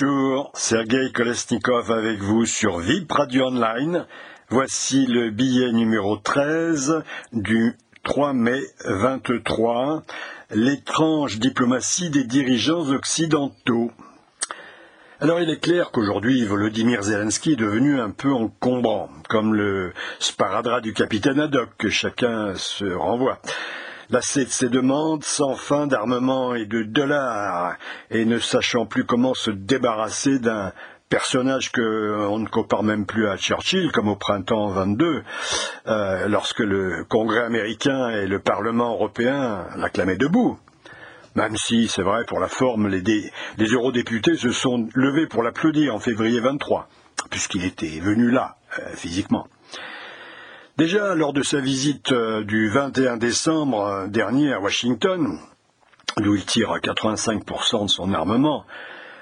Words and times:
Bonjour, 0.00 0.50
Sergei 0.54 1.12
Kolesnikov 1.12 1.92
avec 1.92 2.18
vous 2.18 2.46
sur 2.46 2.78
VIP 2.78 3.12
Radio 3.12 3.44
Online. 3.44 4.06
Voici 4.48 5.06
le 5.06 5.30
billet 5.30 5.70
numéro 5.70 6.16
13 6.16 7.04
du 7.32 7.76
3 8.02 8.32
mai 8.32 8.60
23, 8.86 10.02
l'étrange 10.50 11.38
diplomatie 11.38 12.10
des 12.10 12.24
dirigeants 12.24 12.88
occidentaux. 12.88 13.92
Alors 15.20 15.40
il 15.40 15.48
est 15.48 15.60
clair 15.60 15.92
qu'aujourd'hui 15.92 16.44
Volodymyr 16.44 17.04
Zelensky 17.04 17.52
est 17.52 17.56
devenu 17.56 18.00
un 18.00 18.10
peu 18.10 18.32
encombrant, 18.32 19.10
comme 19.28 19.54
le 19.54 19.92
sparadrap 20.18 20.82
du 20.82 20.92
capitaine 20.92 21.38
Haddock 21.38 21.68
que 21.78 21.88
chacun 21.88 22.54
se 22.56 22.84
renvoie 22.84 23.38
lassé 24.10 24.44
de 24.44 24.50
ses 24.50 24.68
demandes 24.68 25.24
sans 25.24 25.54
fin 25.54 25.86
d'armement 25.86 26.54
et 26.54 26.66
de 26.66 26.82
dollars, 26.82 27.76
et 28.10 28.24
ne 28.24 28.38
sachant 28.38 28.86
plus 28.86 29.04
comment 29.04 29.34
se 29.34 29.50
débarrasser 29.50 30.38
d'un 30.38 30.72
personnage 31.08 31.70
qu'on 31.70 32.38
ne 32.38 32.48
compare 32.48 32.82
même 32.82 33.06
plus 33.06 33.28
à 33.28 33.36
Churchill, 33.36 33.92
comme 33.92 34.08
au 34.08 34.16
printemps 34.16 34.68
22, 34.68 35.22
euh, 35.86 36.28
lorsque 36.28 36.60
le 36.60 37.04
Congrès 37.04 37.44
américain 37.44 38.10
et 38.10 38.26
le 38.26 38.40
Parlement 38.40 38.94
européen 38.94 39.66
l'acclamaient 39.76 40.16
debout. 40.16 40.58
Même 41.36 41.56
si, 41.56 41.88
c'est 41.88 42.02
vrai, 42.02 42.24
pour 42.24 42.40
la 42.40 42.48
forme, 42.48 42.88
les, 42.88 43.02
les 43.58 43.66
eurodéputés 43.66 44.36
se 44.36 44.50
sont 44.50 44.88
levés 44.94 45.26
pour 45.26 45.42
l'applaudir 45.42 45.94
en 45.94 45.98
février 45.98 46.40
23, 46.40 46.88
puisqu'il 47.30 47.64
était 47.64 48.00
venu 48.00 48.30
là, 48.30 48.56
euh, 48.78 48.82
physiquement. 48.94 49.46
Déjà, 50.76 51.14
lors 51.14 51.32
de 51.32 51.44
sa 51.44 51.60
visite 51.60 52.10
euh, 52.10 52.42
du 52.42 52.68
21 52.68 53.16
décembre 53.16 53.86
euh, 53.86 54.06
dernier 54.08 54.52
à 54.52 54.58
Washington, 54.58 55.38
d'où 56.16 56.34
il 56.34 56.44
tire 56.44 56.72
85% 56.82 57.84
de 57.84 57.90
son 57.90 58.12
armement, 58.12 58.66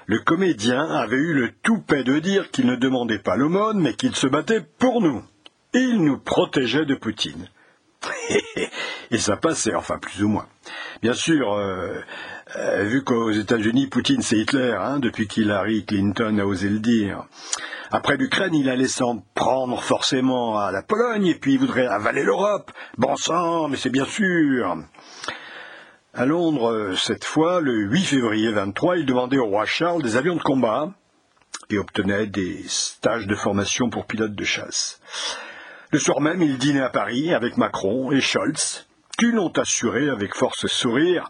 le 0.07 0.17
comédien 0.17 0.81
avait 0.81 1.15
eu 1.15 1.35
le 1.35 1.51
toupet 1.51 2.03
de 2.03 2.17
dire 2.17 2.49
qu'il 2.49 2.65
ne 2.65 2.75
demandait 2.75 3.19
pas 3.19 3.35
l'aumône, 3.35 3.79
mais 3.79 3.93
qu'il 3.93 4.15
se 4.15 4.25
battait 4.25 4.65
pour 4.79 4.99
nous. 4.99 5.23
Il 5.75 6.03
nous 6.03 6.17
protégeait 6.17 6.85
de 6.85 6.95
Poutine. 6.95 7.47
Et 9.11 9.17
ça 9.17 9.37
passait, 9.37 9.75
enfin 9.75 9.97
plus 9.99 10.23
ou 10.23 10.29
moins. 10.29 10.47
Bien 11.01 11.13
sûr, 11.13 11.53
euh, 11.53 12.01
vu 12.83 13.03
qu'aux 13.03 13.31
États-Unis, 13.31 13.87
Poutine 13.87 14.21
c'est 14.21 14.37
Hitler, 14.37 14.75
hein, 14.79 14.99
depuis 14.99 15.27
qu'Hillary 15.27 15.85
Clinton 15.85 16.37
a 16.39 16.45
osé 16.45 16.69
le 16.69 16.79
dire. 16.79 17.25
Après 17.91 18.17
l'Ukraine, 18.17 18.55
il 18.55 18.69
allait 18.69 18.87
s'en 18.87 19.23
prendre 19.35 19.81
forcément 19.81 20.57
à 20.59 20.71
la 20.71 20.81
Pologne, 20.81 21.27
et 21.27 21.35
puis 21.35 21.53
il 21.53 21.59
voudrait 21.59 21.85
avaler 21.85 22.23
l'Europe. 22.23 22.71
Bon 22.97 23.15
sang, 23.15 23.67
mais 23.67 23.77
c'est 23.77 23.89
bien 23.91 24.05
sûr. 24.05 24.77
À 26.15 26.25
Londres, 26.25 26.93
cette 26.97 27.25
fois, 27.25 27.59
le 27.59 27.73
8 27.73 28.03
février 28.03 28.51
23, 28.51 28.97
il 28.97 29.05
demandait 29.05 29.37
au 29.37 29.45
roi 29.45 29.65
Charles 29.65 30.03
des 30.03 30.15
avions 30.15 30.35
de 30.35 30.41
combat 30.41 30.91
et 31.69 31.77
obtenait 31.77 32.27
des 32.27 32.63
stages 32.67 33.27
de 33.27 33.35
formation 33.35 33.89
pour 33.89 34.05
pilotes 34.05 34.35
de 34.35 34.43
chasse. 34.43 34.99
Le 35.93 35.99
soir 35.99 36.21
même, 36.21 36.41
il 36.41 36.57
dînait 36.57 36.81
à 36.81 36.89
Paris 36.89 37.35
avec 37.35 37.55
Macron 37.55 38.11
et 38.11 38.19
Scholz, 38.19 38.87
qui 39.15 39.31
l'ont 39.31 39.51
assuré 39.51 40.09
avec 40.09 40.33
force 40.33 40.65
sourire 40.65 41.29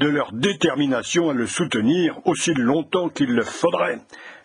de 0.00 0.08
leur 0.08 0.32
détermination 0.32 1.30
à 1.30 1.32
le 1.32 1.46
soutenir 1.46 2.18
aussi 2.24 2.54
longtemps 2.54 3.08
qu'il 3.08 3.32
le 3.32 3.44
faudrait 3.44 4.00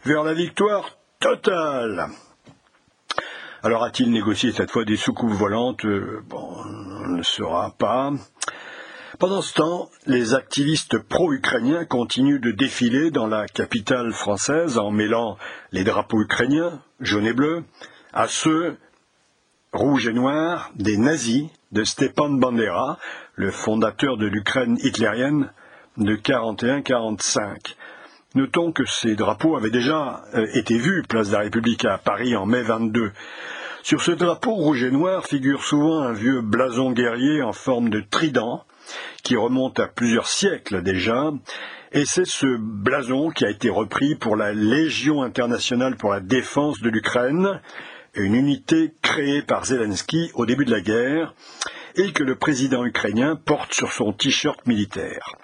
vers 0.05 0.23
la 0.23 0.35
victoire 0.35 0.99
Total 1.19 2.09
Alors 3.63 3.83
a-t-il 3.83 4.11
négocié 4.11 4.51
cette 4.51 4.69
fois 4.69 4.85
des 4.85 4.97
soucoupes 4.97 5.31
volantes? 5.31 5.83
Euh, 5.83 6.21
on 6.31 7.07
ne 7.07 7.23
saura 7.23 7.71
pas. 7.71 8.11
Pendant 9.17 9.41
ce 9.41 9.55
temps, 9.55 9.89
les 10.05 10.35
activistes 10.35 10.99
pro-ukrainiens 10.99 11.85
continuent 11.85 12.39
de 12.39 12.51
défiler 12.51 13.09
dans 13.09 13.25
la 13.25 13.47
capitale 13.47 14.13
française 14.13 14.77
en 14.77 14.91
mêlant 14.91 15.39
les 15.71 15.83
drapeaux 15.83 16.21
ukrainiens, 16.21 16.83
jaune 16.99 17.25
et 17.25 17.33
bleu, 17.33 17.63
à 18.13 18.27
ceux 18.27 18.77
rouge 19.73 20.07
et 20.07 20.13
noir 20.13 20.71
des 20.75 20.97
nazis 20.97 21.47
de 21.71 21.83
Stepan 21.83 22.29
Bandera, 22.29 22.97
le 23.35 23.51
fondateur 23.51 24.17
de 24.17 24.25
l'Ukraine 24.25 24.77
hitlérienne 24.81 25.51
de 25.97 26.15
41-45. 26.15 27.75
Notons 28.35 28.71
que 28.71 28.85
ces 28.85 29.15
drapeaux 29.15 29.55
avaient 29.55 29.69
déjà 29.69 30.23
euh, 30.35 30.45
été 30.53 30.77
vus 30.77 31.03
place 31.07 31.29
de 31.29 31.33
la 31.33 31.39
République 31.39 31.85
à 31.85 31.97
Paris 31.97 32.35
en 32.35 32.45
mai 32.45 32.61
22. 32.61 33.11
Sur 33.83 34.01
ce 34.01 34.11
drapeau 34.11 34.53
rouge 34.53 34.83
et 34.83 34.91
noir 34.91 35.25
figure 35.25 35.63
souvent 35.63 36.01
un 36.01 36.13
vieux 36.13 36.41
blason 36.41 36.91
guerrier 36.91 37.41
en 37.41 37.53
forme 37.53 37.89
de 37.89 38.01
trident 38.01 38.65
qui 39.23 39.35
remonte 39.35 39.79
à 39.79 39.87
plusieurs 39.87 40.27
siècles 40.27 40.81
déjà, 40.81 41.31
et 41.91 42.05
c'est 42.05 42.25
ce 42.25 42.57
blason 42.59 43.29
qui 43.29 43.45
a 43.45 43.49
été 43.49 43.69
repris 43.69 44.15
pour 44.15 44.35
la 44.35 44.53
Légion 44.53 45.23
internationale 45.23 45.95
pour 45.95 46.11
la 46.11 46.19
défense 46.19 46.79
de 46.81 46.89
l'Ukraine, 46.89 47.61
une 48.15 48.35
unité 48.35 48.93
créée 49.01 49.41
par 49.41 49.65
Zelensky 49.65 50.31
au 50.33 50.45
début 50.45 50.65
de 50.65 50.71
la 50.71 50.81
guerre, 50.81 51.33
et 51.95 52.11
que 52.13 52.23
le 52.23 52.35
président 52.35 52.85
ukrainien 52.85 53.35
porte 53.35 53.73
sur 53.73 53.91
son 53.91 54.13
t-shirt 54.13 54.65
militaire. 54.67 55.35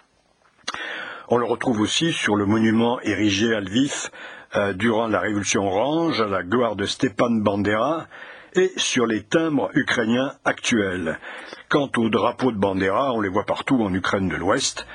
On 1.28 1.38
le 1.38 1.46
retrouve 1.46 1.80
aussi 1.80 2.14
sur 2.14 2.36
le 2.36 2.46
monument 2.46 3.00
érigé 3.02 3.54
à 3.54 3.60
Lviv 3.60 4.10
euh, 4.56 4.74
durant 4.74 5.08
la 5.08 5.20
Révolution 5.20 5.66
orange 5.66 6.22
à 6.22 6.28
la 6.28 6.44
gloire 6.44 6.76
de 6.76 6.86
Stepan 6.86 7.32
Bandera 7.32 8.08
et 8.54 8.72
sur 8.78 9.06
les 9.06 9.24
timbres 9.24 9.70
ukrainiens 9.74 10.34
actuels. 10.46 11.20
Quant 11.68 11.90
aux 11.98 12.10
drapeaux 12.10 12.52
de 12.52 12.58
Bandera, 12.58 13.12
on 13.14 13.22
les 13.22 13.30
voit 13.30 13.46
partout 13.46 13.82
en 13.82 13.94
Ukraine 13.94 14.30
de 14.30 14.36
l'Ouest, 14.36 14.86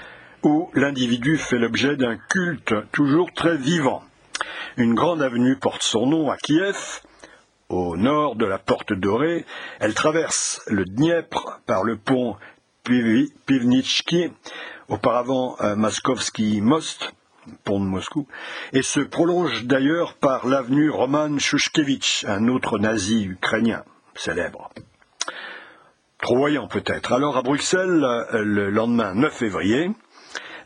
où 0.43 0.71
l'individu 0.75 1.37
fait 1.37 1.59
l'objet 1.59 1.97
d'un 1.97 2.17
culte 2.17 2.75
toujours 2.93 3.33
très 3.35 3.57
vivant. 3.57 4.03
Une 4.77 4.95
grande 4.95 5.21
avenue 5.21 5.57
porte 5.57 5.83
son 5.83 6.07
nom 6.07 6.31
à 6.31 6.37
Kiev, 6.37 7.03
au 7.71 7.97
nord 7.97 8.37
de 8.37 8.45
la 8.45 8.59
Porte 8.59 8.93
Dorée. 8.93 9.47
Elle 9.79 9.95
traverse 9.95 10.61
le 10.67 10.85
Dniepr 10.85 11.61
par 11.67 11.85
le 11.85 11.97
pont 11.97 12.37
Pivnitchki 12.85 14.33
auparavant 14.89 15.57
euh, 15.61 15.77
Maskovski-Most, 15.77 17.13
pont 17.65 17.81
de 17.81 17.85
Moscou, 17.85 18.27
et 18.73 18.83
se 18.83 19.01
prolonge 19.01 19.65
d'ailleurs 19.65 20.15
par 20.15 20.47
l'avenue 20.47 20.91
Roman 20.91 21.39
Shushkevich, 21.39 22.25
un 22.27 22.49
autre 22.49 22.79
nazi 22.79 23.25
ukrainien 23.25 23.85
célèbre. 24.15 24.71
Trop 26.21 26.37
voyant 26.37 26.67
peut-être. 26.67 27.13
Alors 27.13 27.37
à 27.37 27.43
Bruxelles, 27.43 28.05
euh, 28.05 28.43
le 28.43 28.71
lendemain 28.71 29.15
9 29.15 29.33
février, 29.33 29.91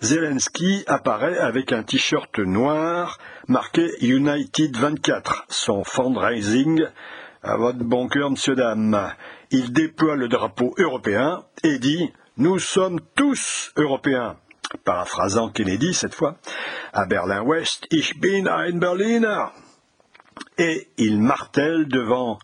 Zelensky 0.01 0.85
apparaît 0.87 1.39
avec 1.39 1.73
un 1.73 1.83
t-shirt 1.83 2.39
noir 2.39 3.19
marqué 3.49 3.91
United 4.01 4.77
24, 4.77 5.47
son 5.49 5.85
fundraising 5.85 6.85
à 7.43 7.57
votre 7.57 7.85
bon 7.85 8.09
cœur, 8.09 8.31
monsieur 8.31 8.55
dame. 8.55 9.13
Il 9.51 9.73
déploie 9.73 10.17
le 10.17 10.29
drapeau 10.29 10.75
européen 10.79 11.45
et 11.63 11.79
dit 11.79 12.11
nous 12.37 12.59
sommes 12.59 13.01
tous 13.15 13.73
Européens. 13.77 14.37
Paraphrasant 14.85 15.51
Kennedy 15.51 15.95
cette 15.95 16.15
fois, 16.15 16.37
à 16.93 17.07
Berlin-Ouest, 17.07 17.87
Ich 17.93 18.19
bin 18.19 18.47
ein 18.47 18.79
Berliner. 18.79 19.47
Et 20.59 20.89
il 20.97 21.21
martèle 21.21 21.87
devant, 21.87 22.39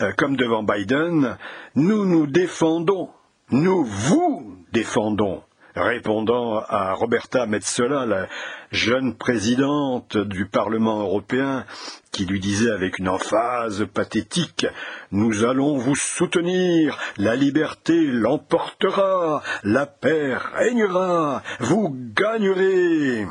euh, 0.00 0.12
comme 0.16 0.36
devant 0.36 0.62
Biden, 0.62 1.36
nous 1.74 2.06
nous 2.06 2.26
défendons, 2.26 3.10
nous 3.50 3.84
vous 3.84 4.56
défendons 4.72 5.42
répondant 5.76 6.58
à 6.68 6.94
Roberta 6.94 7.46
Metsola, 7.46 8.06
la 8.06 8.26
jeune 8.70 9.14
présidente 9.14 10.16
du 10.16 10.46
Parlement 10.46 11.00
européen, 11.00 11.64
qui 12.12 12.24
lui 12.24 12.40
disait 12.40 12.70
avec 12.70 12.98
une 12.98 13.08
emphase 13.08 13.86
pathétique 13.92 14.66
Nous 15.12 15.44
allons 15.44 15.76
vous 15.76 15.94
soutenir, 15.94 16.98
la 17.18 17.36
liberté 17.36 18.06
l'emportera, 18.06 19.42
la 19.62 19.86
paix 19.86 20.36
régnera, 20.54 21.42
vous 21.60 21.94
gagnerez. 22.14 23.26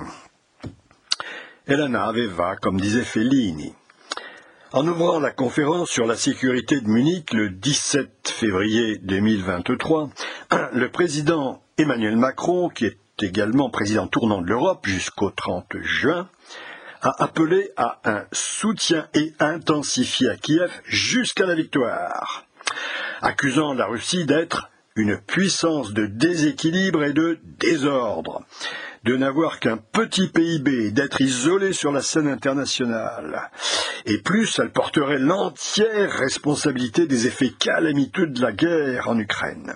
Elena 1.68 2.06
Aveva, 2.06 2.56
comme 2.58 2.80
disait 2.80 3.04
Fellini. 3.04 3.74
En 4.72 4.86
ouvrant 4.88 5.20
la 5.20 5.32
conférence 5.32 5.90
sur 5.90 6.06
la 6.06 6.16
sécurité 6.16 6.82
de 6.82 6.88
Munich 6.88 7.34
le 7.34 7.50
17 7.50 8.28
février 8.28 8.98
2023, 8.98 10.10
le 10.74 10.92
président 10.92 11.65
Emmanuel 11.78 12.16
Macron, 12.16 12.70
qui 12.70 12.86
est 12.86 12.98
également 13.22 13.70
président 13.70 14.08
tournant 14.08 14.42
de 14.42 14.48
l'Europe 14.48 14.86
jusqu'au 14.88 15.30
30 15.30 15.76
juin, 15.82 16.30
a 17.02 17.22
appelé 17.22 17.70
à 17.76 18.00
un 18.06 18.24
soutien 18.32 19.10
et 19.14 19.34
intensifié 19.40 20.30
à 20.30 20.38
Kiev 20.38 20.72
jusqu'à 20.86 21.46
la 21.46 21.54
victoire, 21.54 22.46
accusant 23.22 23.74
la 23.74 23.88
Russie 23.88 24.24
d'être 24.26 24.70
une 24.96 25.18
puissance 25.18 25.92
de 25.92 26.06
déséquilibre 26.06 27.04
et 27.04 27.12
de 27.12 27.40
désordre, 27.60 28.46
de 29.04 29.18
n'avoir 29.18 29.60
qu'un 29.60 29.76
petit 29.76 30.30
PIB, 30.30 30.92
d'être 30.92 31.20
isolé 31.20 31.74
sur 31.74 31.92
la 31.92 32.02
scène 32.02 32.30
internationale. 32.30 33.52
Et 34.06 34.20
plus, 34.20 34.60
elle 34.60 34.72
porterait 34.72 35.20
l'entière 35.20 36.10
responsabilité 36.10 37.06
des 37.06 37.28
effets 37.28 37.52
calamiteux 37.52 38.28
de 38.28 38.42
la 38.42 38.54
guerre 38.54 39.10
en 39.10 39.20
Ukraine. 39.20 39.74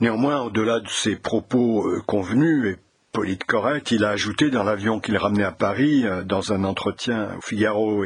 Néanmoins, 0.00 0.42
au-delà 0.42 0.80
de 0.80 0.88
ces 0.88 1.16
propos 1.16 1.86
euh, 1.86 2.02
convenus 2.06 2.76
et 3.22 3.36
correct, 3.36 3.92
il 3.92 4.04
a 4.04 4.10
ajouté 4.10 4.50
dans 4.50 4.64
l'avion 4.64 4.98
qu'il 4.98 5.16
ramenait 5.16 5.44
à 5.44 5.52
Paris, 5.52 6.04
euh, 6.04 6.24
dans 6.24 6.52
un 6.52 6.64
entretien 6.64 7.36
au 7.38 7.40
Figaro, 7.40 8.04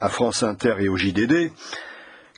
à 0.00 0.08
France 0.10 0.42
Inter 0.42 0.74
et 0.80 0.88
au 0.88 0.96
JDD, 0.96 1.50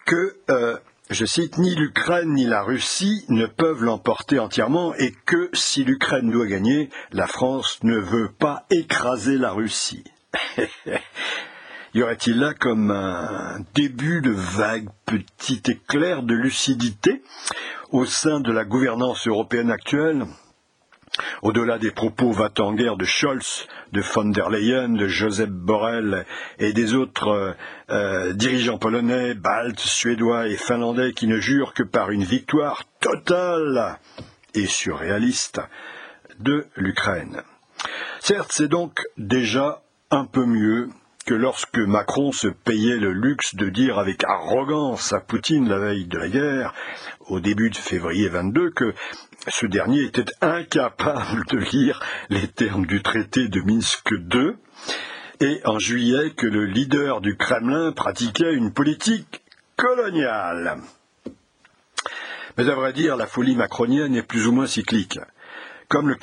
que, 0.04 0.36
euh, 0.50 0.76
je 1.10 1.24
cite, 1.24 1.58
ni 1.58 1.74
l'Ukraine 1.74 2.32
ni 2.34 2.46
la 2.46 2.62
Russie 2.62 3.24
ne 3.28 3.46
peuvent 3.46 3.82
l'emporter 3.82 4.38
entièrement 4.38 4.94
et 4.94 5.12
que 5.26 5.50
si 5.52 5.84
l'Ukraine 5.84 6.30
doit 6.30 6.46
gagner, 6.46 6.90
la 7.12 7.26
France 7.26 7.80
ne 7.82 7.96
veut 7.96 8.30
pas 8.30 8.66
écraser 8.70 9.36
la 9.36 9.50
Russie. 9.50 10.04
y 11.96 12.02
aurait-il 12.02 12.38
là 12.38 12.52
comme 12.52 12.90
un 12.90 13.58
début 13.74 14.20
de 14.20 14.30
vague 14.30 14.88
petit 15.06 15.62
éclair 15.66 16.22
de 16.22 16.34
lucidité 16.34 17.22
au 17.90 18.04
sein 18.04 18.40
de 18.40 18.52
la 18.52 18.66
gouvernance 18.66 19.26
européenne 19.26 19.70
actuelle? 19.70 20.26
Au-delà 21.40 21.78
des 21.78 21.90
propos 21.90 22.32
va 22.32 22.50
en 22.58 22.74
guerre 22.74 22.98
de 22.98 23.06
Scholz, 23.06 23.66
de 23.92 24.02
von 24.02 24.26
der 24.26 24.50
Leyen, 24.50 24.90
de 24.90 25.08
Joseph 25.08 25.48
Borrell 25.48 26.26
et 26.58 26.74
des 26.74 26.92
autres 26.92 27.28
euh, 27.28 27.52
euh, 27.88 28.32
dirigeants 28.34 28.76
polonais, 28.76 29.32
baltes, 29.32 29.80
suédois 29.80 30.48
et 30.48 30.56
finlandais 30.56 31.14
qui 31.14 31.26
ne 31.26 31.40
jurent 31.40 31.72
que 31.72 31.82
par 31.82 32.10
une 32.10 32.24
victoire 32.24 32.84
totale 33.00 33.98
et 34.52 34.66
surréaliste 34.66 35.62
de 36.40 36.66
l'Ukraine. 36.76 37.40
Certes, 38.20 38.50
c'est 38.52 38.68
donc 38.68 39.00
déjà 39.16 39.82
un 40.10 40.26
peu 40.26 40.44
mieux 40.44 40.90
que 41.26 41.34
lorsque 41.34 41.78
Macron 41.78 42.30
se 42.30 42.46
payait 42.46 42.98
le 42.98 43.12
luxe 43.12 43.56
de 43.56 43.68
dire 43.68 43.98
avec 43.98 44.22
arrogance 44.22 45.12
à 45.12 45.18
Poutine 45.18 45.68
la 45.68 45.80
veille 45.80 46.06
de 46.06 46.18
la 46.18 46.28
guerre, 46.28 46.72
au 47.26 47.40
début 47.40 47.68
de 47.68 47.76
février 47.76 48.28
22, 48.28 48.70
que 48.70 48.94
ce 49.48 49.66
dernier 49.66 50.04
était 50.04 50.32
incapable 50.40 51.44
de 51.50 51.58
lire 51.58 52.00
les 52.30 52.46
termes 52.46 52.86
du 52.86 53.02
traité 53.02 53.48
de 53.48 53.60
Minsk 53.60 54.08
II, 54.12 54.52
et 55.40 55.60
en 55.64 55.80
juillet 55.80 56.30
que 56.30 56.46
le 56.46 56.64
leader 56.64 57.20
du 57.20 57.36
Kremlin 57.36 57.90
pratiquait 57.90 58.54
une 58.54 58.72
politique 58.72 59.42
coloniale. 59.76 60.78
Mais 62.56 62.70
à 62.70 62.74
vrai 62.76 62.92
dire, 62.92 63.16
la 63.16 63.26
folie 63.26 63.56
macronienne 63.56 64.14
est 64.14 64.22
plus 64.22 64.46
ou 64.46 64.52
moins 64.52 64.66
cyclique. 64.66 65.18
Comme 65.88 66.08
le, 66.08 66.16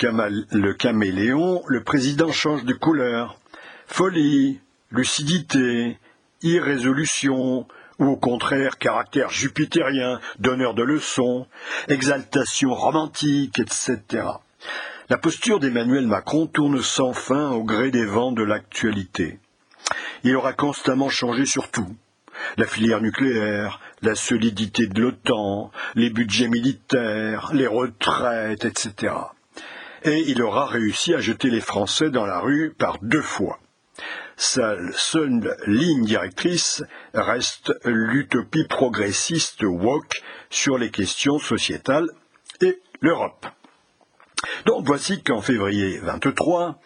le 0.57 0.73
caméléon, 0.73 1.61
le 1.67 1.83
président 1.83 2.31
change 2.31 2.63
de 2.63 2.73
couleur. 2.73 3.38
Folie, 3.85 4.59
lucidité, 4.94 5.98
irrésolution, 6.44 7.68
ou 8.00 8.06
au 8.06 8.16
contraire 8.16 8.78
caractère 8.78 9.30
jupitérien, 9.30 10.19
donneur 10.40 10.74
de 10.74 10.84
leçons, 10.84 11.48
exaltation 11.88 12.74
romantique, 12.74 13.60
etc. 13.60 14.24
La 15.10 15.18
posture 15.18 15.60
d'Emmanuel 15.60 16.07
Macron 16.07 16.48
tourne 16.48 16.81
sans 16.81 17.13
fin 17.13 17.51
au 17.51 17.63
gré 17.63 17.92
des 17.92 18.06
vents 18.06 18.31
de 18.31 18.44
l'actualité. 18.44 19.40
Il 20.24 20.36
aura 20.36 20.54
constamment 20.54 21.10
changé 21.10 21.46
sur 21.46 21.69
tout. 21.69 21.96
La 22.57 22.66
filière 22.66 23.01
nucléaire, 23.01 23.80
la 24.01 24.16
solidité 24.16 24.88
de 24.88 25.01
l'OTAN, 25.01 25.72
les 25.96 26.10
budgets 26.10 26.48
militaires, 26.48 27.50
les 27.54 27.68
retraites, 27.68 28.66
etc. 28.66 29.13
Et 30.04 30.24
il 30.28 30.42
aura 30.42 30.66
réussi 30.66 31.13
à 31.13 31.19
jeter 31.19 31.50
les 31.50 31.62
Français 31.62 32.10
dans 32.10 32.25
la 32.25 32.39
rue 32.39 32.74
par 32.78 32.98
deux 33.01 33.22
fois. 33.22 33.60
Sa 34.35 34.75
seule 34.94 35.56
ligne 35.68 36.06
directrice 36.06 36.83
reste 37.13 37.74
l'utopie 37.85 38.68
progressiste 38.68 39.63
woke 39.63 40.21
sur 40.50 40.77
les 40.77 40.89
questions 40.89 41.39
sociétales 41.39 42.09
et 42.62 42.80
l'Europe. 43.01 43.45
Donc 44.65 44.85
voici 44.85 45.21
qu'en 45.24 45.41
février 45.41 46.00
23, 46.00 46.80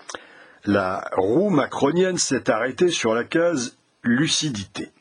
la 0.65 1.09
roue 1.15 1.49
macronienne 1.49 2.17
s'est 2.17 2.49
arrêtée 2.49 2.89
sur 2.89 3.13
la 3.13 3.23
case 3.23 3.77
lucidité. 4.03 4.91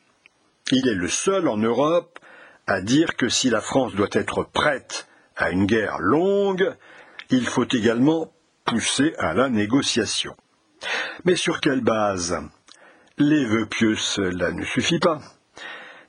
Il 0.71 0.87
est 0.87 0.95
le 0.95 1.07
seul 1.07 1.47
en 1.47 1.57
Europe 1.57 2.19
à 2.65 2.81
dire 2.81 3.15
que 3.15 3.29
si 3.29 3.49
la 3.49 3.61
France 3.61 3.93
doit 3.95 4.07
être 4.11 4.43
prête 4.43 5.07
à 5.35 5.51
une 5.51 5.65
guerre 5.65 5.99
longue, 5.99 6.75
il 7.29 7.45
faut 7.45 7.65
également 7.65 8.31
pousser 8.65 9.13
à 9.17 9.33
la 9.33 9.49
négociation. 9.49 10.35
Mais 11.25 11.35
sur 11.35 11.59
quelle 11.59 11.81
base 11.81 12.37
Les 13.17 13.45
vœux 13.45 13.65
pieux, 13.65 13.95
cela 13.95 14.51
ne 14.51 14.63
suffit 14.63 14.99
pas. 14.99 15.19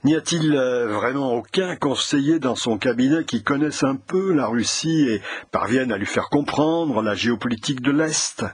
N'y 0.04 0.14
a-t-il 0.14 0.54
euh, 0.54 0.86
vraiment 0.86 1.32
aucun 1.32 1.74
conseiller 1.74 2.38
dans 2.38 2.54
son 2.54 2.78
cabinet 2.78 3.24
qui 3.24 3.42
connaisse 3.42 3.82
un 3.82 3.96
peu 3.96 4.32
la 4.32 4.46
Russie 4.46 5.08
et 5.08 5.20
parvienne 5.50 5.90
à 5.90 5.98
lui 5.98 6.06
faire 6.06 6.28
comprendre 6.28 7.02
la 7.02 7.14
géopolitique 7.14 7.80
de 7.80 7.90
l'Est? 7.90 8.44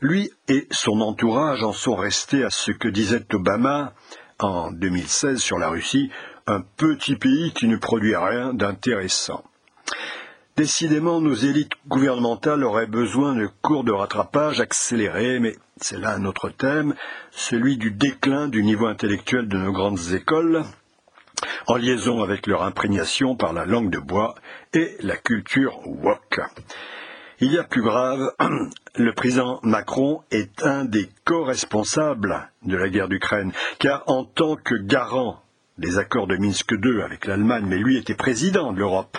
Lui 0.00 0.30
et 0.48 0.66
son 0.72 1.00
entourage 1.00 1.62
en 1.62 1.72
sont 1.72 1.94
restés 1.94 2.42
à 2.42 2.50
ce 2.50 2.72
que 2.72 2.88
disait 2.88 3.24
Obama 3.32 3.94
en 4.40 4.72
2016 4.72 5.38
sur 5.38 5.58
la 5.58 5.68
Russie, 5.68 6.10
un 6.48 6.60
petit 6.60 7.14
pays 7.14 7.52
qui 7.52 7.68
ne 7.68 7.76
produit 7.76 8.16
rien 8.16 8.52
d'intéressant. 8.52 9.44
Décidément, 10.56 11.22
nos 11.22 11.34
élites 11.34 11.72
gouvernementales 11.88 12.62
auraient 12.62 12.86
besoin 12.86 13.34
de 13.34 13.48
cours 13.62 13.84
de 13.84 13.92
rattrapage 13.92 14.60
accélérés, 14.60 15.40
mais 15.40 15.56
c'est 15.80 15.98
là 15.98 16.14
un 16.14 16.26
autre 16.26 16.50
thème, 16.50 16.94
celui 17.30 17.78
du 17.78 17.90
déclin 17.90 18.48
du 18.48 18.62
niveau 18.62 18.84
intellectuel 18.84 19.48
de 19.48 19.56
nos 19.56 19.72
grandes 19.72 20.12
écoles, 20.12 20.62
en 21.68 21.76
liaison 21.76 22.22
avec 22.22 22.46
leur 22.46 22.64
imprégnation 22.64 23.34
par 23.34 23.54
la 23.54 23.64
langue 23.64 23.88
de 23.88 23.98
bois 23.98 24.34
et 24.74 24.94
la 25.00 25.16
culture 25.16 25.80
wok. 25.86 26.40
Il 27.40 27.50
y 27.50 27.58
a 27.58 27.64
plus 27.64 27.82
grave, 27.82 28.30
le 28.96 29.14
président 29.14 29.58
Macron 29.62 30.20
est 30.30 30.62
un 30.62 30.84
des 30.84 31.08
co-responsables 31.24 32.50
de 32.62 32.76
la 32.76 32.90
guerre 32.90 33.08
d'Ukraine, 33.08 33.52
car 33.78 34.02
en 34.06 34.24
tant 34.26 34.56
que 34.56 34.74
garant 34.74 35.42
des 35.78 35.96
accords 35.96 36.26
de 36.26 36.36
Minsk 36.36 36.72
II 36.72 37.00
avec 37.02 37.26
l'Allemagne, 37.26 37.64
mais 37.66 37.78
lui 37.78 37.96
était 37.96 38.14
président 38.14 38.74
de 38.74 38.78
l'Europe, 38.78 39.16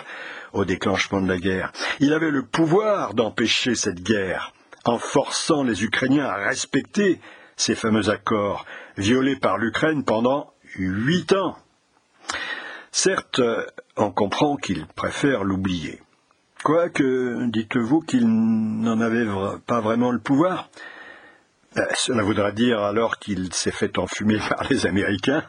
au 0.54 0.64
déclenchement 0.64 1.20
de 1.20 1.28
la 1.28 1.38
guerre. 1.38 1.72
Il 2.00 2.12
avait 2.12 2.30
le 2.30 2.44
pouvoir 2.44 3.14
d'empêcher 3.14 3.74
cette 3.74 4.02
guerre 4.02 4.52
en 4.84 4.98
forçant 4.98 5.62
les 5.64 5.84
Ukrainiens 5.84 6.26
à 6.26 6.36
respecter 6.36 7.20
ces 7.56 7.74
fameux 7.74 8.08
accords 8.08 8.64
violés 8.96 9.36
par 9.36 9.58
l'Ukraine 9.58 10.04
pendant 10.04 10.52
huit 10.76 11.32
ans. 11.32 11.56
Certes, 12.90 13.40
on 13.96 14.10
comprend 14.10 14.56
qu'il 14.56 14.86
préfère 14.86 15.44
l'oublier. 15.44 16.00
Quoique, 16.62 17.46
dites-vous 17.48 18.00
qu'il 18.00 18.26
n'en 18.26 19.00
avait 19.00 19.26
pas 19.66 19.80
vraiment 19.80 20.12
le 20.12 20.18
pouvoir 20.18 20.70
euh, 21.76 21.82
cela 21.96 22.22
voudra 22.22 22.52
dire 22.52 22.80
alors 22.80 23.18
qu'il 23.18 23.52
s'est 23.52 23.70
fait 23.70 23.98
enfumer 23.98 24.38
par 24.48 24.66
les 24.68 24.86
Américains. 24.86 25.44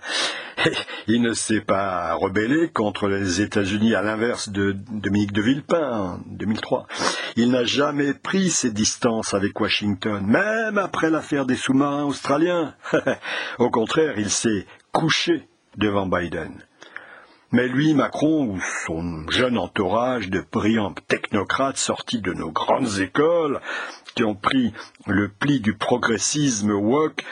il 1.07 1.21
ne 1.21 1.33
s'est 1.33 1.61
pas 1.61 2.13
rebellé 2.15 2.69
contre 2.69 3.07
les 3.07 3.41
États-Unis 3.41 3.93
à 3.93 4.01
l'inverse 4.01 4.49
de 4.49 4.75
Dominique 4.89 5.33
de 5.33 5.41
Villepin 5.41 5.91
en 5.91 6.19
2003. 6.27 6.87
Il 7.35 7.51
n'a 7.51 7.65
jamais 7.65 8.13
pris 8.13 8.49
ses 8.49 8.71
distances 8.71 9.33
avec 9.33 9.59
Washington, 9.59 10.25
même 10.25 10.77
après 10.77 11.09
l'affaire 11.09 11.45
des 11.45 11.57
sous-marins 11.57 12.05
australiens. 12.05 12.73
Au 13.59 13.69
contraire, 13.69 14.17
il 14.17 14.29
s'est 14.29 14.65
couché 14.91 15.47
devant 15.77 16.07
Biden. 16.07 16.63
Mais 17.55 17.69
lui, 17.69 17.93
Macron, 17.93 18.47
ou 18.47 18.59
son 18.85 19.29
jeune 19.29 19.57
entourage 19.57 20.29
de 20.29 20.43
brillants 20.51 20.93
technocrates 21.07 21.77
sortis 21.77 22.19
de 22.19 22.33
nos 22.33 22.51
grandes 22.51 22.99
écoles, 22.99 23.61
qui 24.13 24.25
ont 24.25 24.35
pris 24.35 24.73
le 25.07 25.29
pli 25.29 25.61
du 25.61 25.73
progressisme 25.73 26.71
woke, 26.73 27.23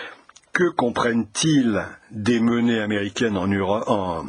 que 0.53 0.69
comprennent-ils 0.69 1.85
des 2.11 2.39
menées 2.39 2.79
américaines 2.79 3.35
en, 3.35 4.25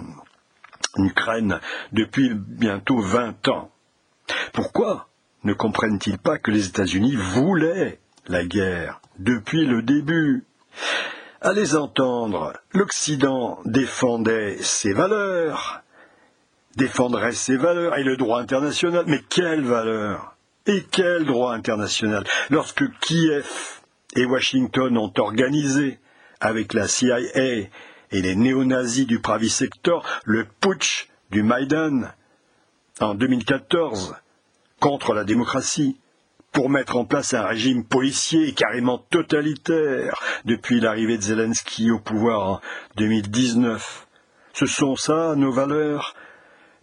Ukraine 0.99 1.61
depuis 1.93 2.33
bientôt 2.35 2.99
vingt 2.99 3.47
ans? 3.47 3.71
Pourquoi 4.53 5.07
ne 5.45 5.53
comprennent-ils 5.53 6.19
pas 6.19 6.39
que 6.39 6.51
les 6.51 6.67
États-Unis 6.67 7.15
voulaient 7.15 8.01
la 8.27 8.45
guerre 8.45 9.01
depuis 9.21 9.65
le 9.65 9.81
début? 9.81 10.45
À 11.41 11.53
les 11.53 11.77
entendre, 11.77 12.53
l'Occident 12.73 13.61
défendait 13.65 14.57
ses 14.61 14.93
valeurs, 14.93 15.84
défendrait 16.77 17.33
ses 17.33 17.57
valeurs 17.57 17.97
et 17.99 18.05
le 18.05 18.17
droit 18.17 18.41
international. 18.41 19.05
Mais 19.07 19.21
quelles 19.29 19.65
valeurs 19.65 20.37
Et 20.67 20.85
quel 20.91 21.25
droit 21.25 21.55
international 21.55 22.25
Lorsque 22.51 22.85
Kiev 23.01 23.47
et 24.17 24.25
Washington 24.25 24.97
ont 24.99 25.13
organisé 25.19 25.99
avec 26.41 26.75
la 26.75 26.89
CIA 26.89 27.19
et 27.41 27.71
les 28.13 28.37
néo-nazis 28.37 29.07
du 29.07 29.21
Pravi 29.21 29.49
Sector 29.49 30.07
le 30.25 30.47
putsch 30.61 31.09
du 31.31 31.43
Maïdan 31.43 32.03
en 33.01 33.15
2014 33.15 34.15
contre 34.81 35.15
la 35.15 35.25
démocratie, 35.25 35.99
pour 36.53 36.71
mettre 36.71 36.97
en 36.97 37.05
place 37.05 37.35
un 37.35 37.45
régime 37.45 37.85
policier 37.85 38.53
carrément 38.53 38.99
totalitaire 38.99 40.23
depuis 40.45 40.79
l'arrivée 40.79 41.17
de 41.17 41.23
Zelensky 41.23 41.91
au 41.91 41.99
pouvoir 41.99 42.49
en 42.49 42.61
2019. 42.97 44.07
Ce 44.53 44.67
sont 44.67 44.95
ça 44.95 45.35
nos 45.35 45.51
valeurs 45.51 46.15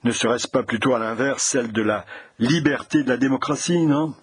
Ne 0.03 0.11
serait-ce 0.11 0.47
pas 0.47 0.63
plutôt 0.63 0.95
à 0.95 0.99
l'inverse 0.99 1.43
celle 1.43 1.71
de 1.71 1.83
la 1.83 2.05
liberté 2.39 3.03
de 3.03 3.09
la 3.09 3.17
démocratie, 3.17 3.85
non? 3.85 4.15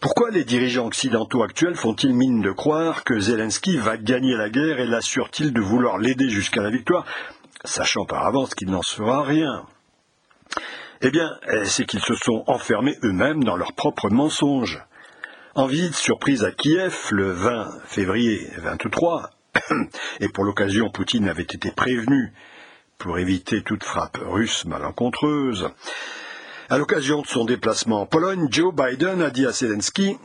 Pourquoi 0.00 0.30
les 0.30 0.44
dirigeants 0.44 0.86
occidentaux 0.86 1.42
actuels 1.42 1.76
font-ils 1.76 2.14
mine 2.14 2.40
de 2.40 2.52
croire 2.52 3.04
que 3.04 3.18
Zelensky 3.18 3.76
va 3.76 3.96
gagner 3.96 4.36
la 4.36 4.48
guerre 4.48 4.80
et 4.80 4.86
l'assurent-ils 4.86 5.52
de 5.52 5.60
vouloir 5.60 5.98
l'aider 5.98 6.30
jusqu'à 6.30 6.62
la 6.62 6.70
victoire, 6.70 7.04
sachant 7.64 8.04
par 8.04 8.26
avance 8.26 8.54
qu'il 8.54 8.70
n'en 8.70 8.82
sera 8.82 9.22
rien? 9.22 9.66
Eh 11.00 11.10
bien, 11.10 11.30
c'est 11.64 11.84
qu'ils 11.84 12.02
se 12.02 12.14
sont 12.14 12.42
enfermés 12.46 12.96
eux-mêmes 13.04 13.44
dans 13.44 13.56
leurs 13.56 13.72
propres 13.72 14.08
mensonges. 14.08 14.82
En 15.54 15.66
visite 15.66 15.94
surprise 15.94 16.44
à 16.44 16.50
Kiev 16.50 16.96
le 17.10 17.30
20 17.30 17.68
février 17.84 18.48
23, 18.58 19.30
et 20.20 20.28
pour 20.28 20.44
l'occasion 20.44 20.90
Poutine 20.90 21.28
avait 21.28 21.42
été 21.42 21.70
prévenu 21.70 22.32
pour 22.98 23.18
éviter 23.18 23.62
toute 23.62 23.84
frappe 23.84 24.18
russe 24.20 24.64
malencontreuse, 24.64 25.70
à 26.68 26.78
l'occasion 26.78 27.22
de 27.22 27.26
son 27.26 27.44
déplacement 27.44 28.02
en 28.02 28.06
Pologne, 28.06 28.48
Joe 28.50 28.74
Biden 28.74 29.22
a 29.22 29.30
dit 29.30 29.46
à 29.46 29.52
Zelensky 29.52 30.18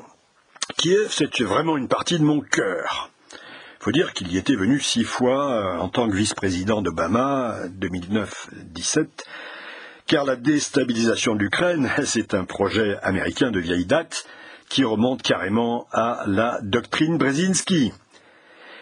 Kiev, 0.78 1.10
c'est 1.10 1.42
vraiment 1.42 1.78
une 1.78 1.88
partie 1.88 2.18
de 2.18 2.24
mon 2.24 2.42
cœur. 2.42 3.12
Il 3.32 3.84
faut 3.84 3.92
dire 3.92 4.14
qu'il 4.14 4.32
y 4.32 4.38
était 4.38 4.56
venu 4.56 4.80
six 4.80 5.04
fois 5.04 5.52
euh, 5.52 5.78
en 5.78 5.90
tant 5.90 6.10
que 6.10 6.16
vice-président 6.16 6.82
d'Obama 6.82 7.58
2009-17, 7.80 9.08
car 10.08 10.26
la 10.26 10.36
déstabilisation 10.36 11.36
de 11.36 11.40
l'Ukraine, 11.40 11.92
c'est 12.06 12.34
un 12.34 12.46
projet 12.46 12.98
américain 13.04 13.52
de 13.52 13.60
vieille 13.60 13.86
date 13.86 14.26
qui 14.70 14.84
remonte 14.84 15.22
carrément 15.22 15.88
à 15.92 16.24
la 16.28 16.60
doctrine 16.64 17.18
Brzezinski. 17.18 17.94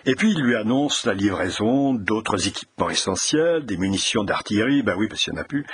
Et 0.06 0.16
puis 0.16 0.32
il 0.32 0.42
lui 0.42 0.56
annonce 0.56 1.06
la 1.06 1.14
livraison 1.14 1.94
d'autres 1.94 2.48
équipements 2.48 2.90
essentiels, 2.90 3.66
des 3.66 3.78
munitions 3.78 4.24
d'artillerie, 4.24 4.82
ben 4.82 4.96
oui 4.98 5.08
parce 5.08 5.24
qu'il 5.24 5.34
n'y 5.34 5.40
en 5.40 5.44
a 5.44 5.46
plus, 5.46 5.66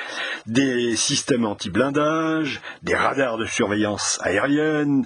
des 0.46 0.96
systèmes 0.96 1.46
anti-blindage, 1.46 2.62
des 2.84 2.96
radars 2.96 3.38
de 3.38 3.46
surveillance 3.46 4.20
aérienne, 4.22 5.06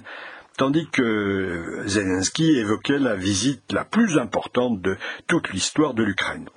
tandis 0.56 0.88
que 0.90 1.82
Zelensky 1.86 2.58
évoquait 2.58 2.98
la 2.98 3.14
visite 3.14 3.72
la 3.72 3.84
plus 3.84 4.18
importante 4.18 4.80
de 4.80 4.96
toute 5.28 5.52
l'histoire 5.52 5.94
de 5.94 6.02
l'Ukraine. 6.02 6.48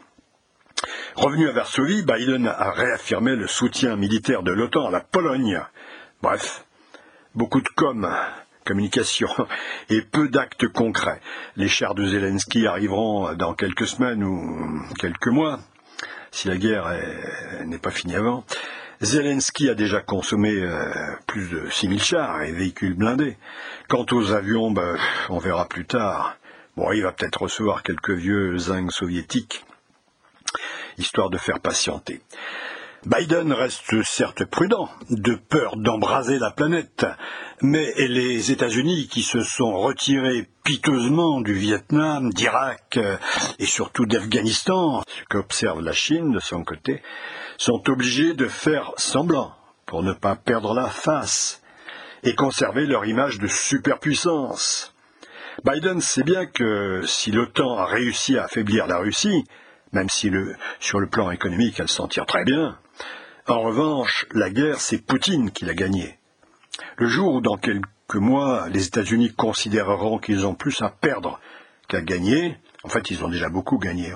Revenu 1.15 1.47
à 1.47 1.51
Varsovie, 1.53 2.03
Biden 2.03 2.47
a 2.47 2.71
réaffirmé 2.71 3.35
le 3.35 3.47
soutien 3.47 3.95
militaire 3.95 4.43
de 4.43 4.51
l'OTAN 4.51 4.87
à 4.87 4.91
la 4.91 4.99
Pologne. 4.99 5.61
Bref, 6.21 6.65
beaucoup 7.35 7.61
de 7.61 7.69
com' 7.75 8.09
communication 8.65 9.29
et 9.89 10.01
peu 10.01 10.27
d'actes 10.27 10.67
concrets. 10.67 11.21
Les 11.55 11.67
chars 11.67 11.95
de 11.95 12.05
Zelensky 12.05 12.67
arriveront 12.67 13.33
dans 13.33 13.53
quelques 13.53 13.87
semaines 13.87 14.23
ou 14.23 14.81
quelques 14.99 15.27
mois, 15.27 15.59
si 16.31 16.47
la 16.47 16.57
guerre 16.57 16.91
n'est 17.65 17.77
pas 17.77 17.91
finie 17.91 18.15
avant. 18.15 18.43
Zelensky 19.01 19.69
a 19.69 19.75
déjà 19.75 20.01
consommé 20.01 20.51
euh, 20.51 20.91
plus 21.27 21.49
de 21.49 21.69
6000 21.69 22.01
chars 22.01 22.41
et 22.43 22.51
véhicules 22.51 22.93
blindés. 22.93 23.37
Quant 23.89 24.05
aux 24.11 24.31
avions, 24.31 24.71
ben, 24.71 24.97
on 25.29 25.37
verra 25.37 25.67
plus 25.67 25.85
tard. 25.85 26.37
Bon, 26.77 26.91
il 26.91 27.03
va 27.03 27.11
peut-être 27.11 27.41
recevoir 27.41 27.83
quelques 27.83 28.11
vieux 28.11 28.57
zincs 28.57 28.91
soviétiques, 28.91 29.65
histoire 30.97 31.29
de 31.29 31.37
faire 31.37 31.59
patienter. 31.59 32.21
Biden 33.05 33.53
reste 33.53 34.01
certes 34.03 34.45
prudent, 34.45 34.89
de 35.11 35.35
peur 35.35 35.77
d'embraser 35.77 36.39
la 36.39 36.49
planète, 36.49 37.05
mais 37.61 37.93
les 37.97 38.51
États-Unis, 38.51 39.07
qui 39.07 39.21
se 39.21 39.41
sont 39.41 39.77
retirés 39.77 40.49
piteusement 40.63 41.39
du 41.41 41.53
Vietnam, 41.53 42.31
d'Irak 42.31 42.97
euh, 42.97 43.17
et 43.59 43.67
surtout 43.67 44.07
d'Afghanistan, 44.07 45.03
ce 45.05 45.23
qu'observe 45.29 45.81
la 45.81 45.91
Chine 45.91 46.31
de 46.31 46.39
son 46.39 46.63
côté, 46.63 47.03
sont 47.57 47.87
obligés 47.89 48.33
de 48.33 48.47
faire 48.47 48.91
semblant 48.97 49.53
pour 49.85 50.01
ne 50.01 50.13
pas 50.13 50.35
perdre 50.35 50.73
la 50.73 50.87
face 50.87 51.61
et 52.23 52.33
conserver 52.33 52.87
leur 52.87 53.05
image 53.05 53.37
de 53.37 53.47
superpuissance. 53.47 54.95
Biden 55.63 56.01
sait 56.01 56.23
bien 56.23 56.47
que 56.47 57.03
si 57.05 57.29
l'OTAN 57.29 57.77
a 57.77 57.85
réussi 57.85 58.35
à 58.39 58.45
affaiblir 58.45 58.87
la 58.87 58.97
Russie, 58.97 59.43
même 59.91 60.09
si 60.09 60.31
sur 60.79 60.99
le 60.99 61.07
plan 61.07 61.29
économique 61.29 61.79
elle 61.79 61.87
s'en 61.87 62.07
tire 62.07 62.25
très 62.25 62.43
bien, 62.43 62.79
en 63.47 63.61
revanche, 63.61 64.25
la 64.31 64.49
guerre, 64.49 64.79
c'est 64.79 64.97
Poutine 64.97 65.51
qui 65.51 65.65
l'a 65.65 65.73
gagnée. 65.73 66.17
Le 66.97 67.07
jour 67.07 67.35
où, 67.35 67.41
dans 67.41 67.57
quelques 67.57 67.85
mois, 68.15 68.67
les 68.69 68.87
États-Unis 68.87 69.33
considéreront 69.33 70.17
qu'ils 70.17 70.45
ont 70.45 70.55
plus 70.55 70.81
à 70.81 70.89
perdre 70.89 71.39
qu'à 71.87 72.01
gagner, 72.01 72.57
en 72.83 72.89
fait, 72.89 73.11
ils 73.11 73.23
ont 73.23 73.29
déjà 73.29 73.49
beaucoup 73.49 73.77
gagné, 73.77 74.13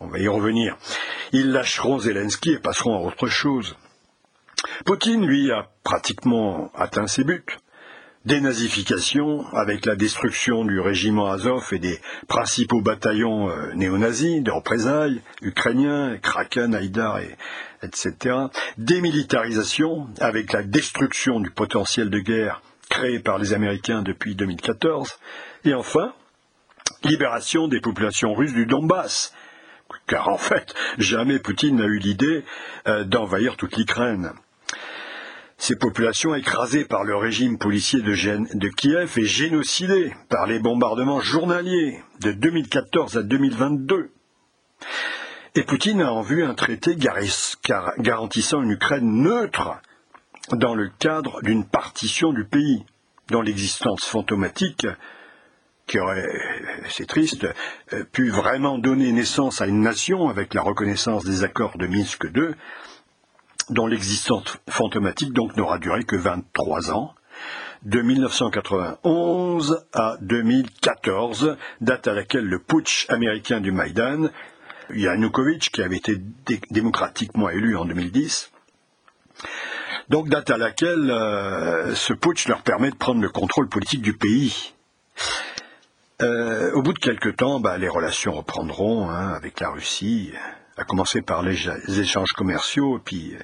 on 0.00 0.06
va 0.06 0.18
y 0.18 0.28
revenir, 0.28 0.76
ils 1.32 1.50
lâcheront 1.50 1.98
Zelensky 1.98 2.52
et 2.52 2.58
passeront 2.58 2.96
à 2.96 3.00
autre 3.00 3.26
chose. 3.26 3.76
Poutine, 4.84 5.26
lui, 5.26 5.50
a 5.50 5.68
pratiquement 5.82 6.70
atteint 6.74 7.06
ses 7.06 7.24
buts 7.24 7.44
dénazification 8.26 9.46
avec 9.52 9.86
la 9.86 9.94
destruction 9.94 10.64
du 10.64 10.80
régiment 10.80 11.30
Azov 11.30 11.68
et 11.70 11.78
des 11.78 12.00
principaux 12.26 12.80
bataillons 12.80 13.48
euh, 13.48 13.72
néo-nazis 13.74 14.42
de 14.42 14.50
représailles, 14.50 15.22
ukrainiens, 15.42 16.18
Kraken, 16.20 16.74
Haïdar, 16.74 17.20
et, 17.20 17.36
etc. 17.82 18.36
Démilitarisation 18.78 20.08
avec 20.20 20.52
la 20.52 20.62
destruction 20.62 21.40
du 21.40 21.50
potentiel 21.50 22.10
de 22.10 22.18
guerre 22.18 22.62
créé 22.88 23.18
par 23.18 23.38
les 23.38 23.52
Américains 23.52 24.02
depuis 24.02 24.34
2014. 24.34 25.18
Et 25.64 25.74
enfin, 25.74 26.12
libération 27.02 27.68
des 27.68 27.80
populations 27.80 28.34
russes 28.34 28.54
du 28.54 28.66
Donbass. 28.66 29.34
Car 30.06 30.28
en 30.28 30.38
fait, 30.38 30.74
jamais 30.98 31.38
Poutine 31.38 31.76
n'a 31.76 31.84
eu 31.84 31.98
l'idée 31.98 32.44
euh, 32.86 33.04
d'envahir 33.04 33.56
toute 33.56 33.76
l'Ukraine. 33.76 34.32
Ces 35.58 35.76
populations 35.76 36.34
écrasées 36.34 36.84
par 36.84 37.02
le 37.02 37.16
régime 37.16 37.58
policier 37.58 38.00
de, 38.02 38.68
Kiev 38.68 39.12
et 39.16 39.24
génocidées 39.24 40.12
par 40.28 40.46
les 40.46 40.58
bombardements 40.58 41.20
journaliers 41.20 42.02
de 42.20 42.32
2014 42.32 43.16
à 43.16 43.22
2022. 43.22 44.10
Et 45.58 45.62
Poutine 45.62 46.02
a 46.02 46.12
en 46.12 46.20
vue 46.20 46.44
un 46.44 46.52
traité 46.52 46.96
garantissant 46.96 48.60
une 48.60 48.72
Ukraine 48.72 49.22
neutre 49.22 49.80
dans 50.52 50.74
le 50.74 50.90
cadre 50.98 51.40
d'une 51.40 51.64
partition 51.64 52.34
du 52.34 52.44
pays, 52.44 52.84
dont 53.30 53.40
l'existence 53.40 54.04
fantomatique, 54.04 54.86
qui 55.86 55.98
aurait, 55.98 56.28
c'est 56.90 57.06
triste, 57.06 57.46
euh, 57.94 58.04
pu 58.04 58.28
vraiment 58.28 58.76
donner 58.76 59.10
naissance 59.12 59.62
à 59.62 59.66
une 59.66 59.80
nation 59.80 60.28
avec 60.28 60.52
la 60.52 60.60
reconnaissance 60.60 61.24
des 61.24 61.42
accords 61.42 61.78
de 61.78 61.86
Minsk 61.86 62.24
II, 62.34 62.50
dont 63.70 63.86
l'existence 63.86 64.58
fantomatique 64.68 65.32
donc 65.32 65.56
n'aura 65.56 65.78
duré 65.78 66.04
que 66.04 66.16
23 66.16 66.90
ans, 66.90 67.14
de 67.82 68.02
1991 68.02 69.86
à 69.94 70.18
2014, 70.20 71.56
date 71.80 72.08
à 72.08 72.12
laquelle 72.12 72.44
le 72.44 72.58
putsch 72.58 73.06
américain 73.08 73.60
du 73.62 73.72
Maïdan, 73.72 74.28
Yanukovych, 74.90 75.70
qui 75.70 75.82
avait 75.82 75.96
été 75.96 76.20
démocratiquement 76.70 77.48
élu 77.50 77.76
en 77.76 77.84
2010, 77.84 78.50
donc 80.08 80.28
date 80.28 80.50
à 80.50 80.56
laquelle 80.56 81.10
euh, 81.10 81.94
ce 81.94 82.12
putsch 82.12 82.46
leur 82.46 82.62
permet 82.62 82.90
de 82.90 82.96
prendre 82.96 83.20
le 83.20 83.28
contrôle 83.28 83.68
politique 83.68 84.02
du 84.02 84.14
pays. 84.14 84.72
Euh, 86.22 86.72
au 86.72 86.82
bout 86.82 86.92
de 86.92 86.98
quelques 86.98 87.36
temps, 87.36 87.60
bah, 87.60 87.76
les 87.76 87.88
relations 87.88 88.32
reprendront 88.32 89.10
hein, 89.10 89.32
avec 89.32 89.60
la 89.60 89.70
Russie, 89.70 90.32
à 90.76 90.84
commencer 90.84 91.22
par 91.22 91.42
les, 91.42 91.58
échanges 91.98 92.32
commerciaux, 92.32 93.00
puis 93.04 93.34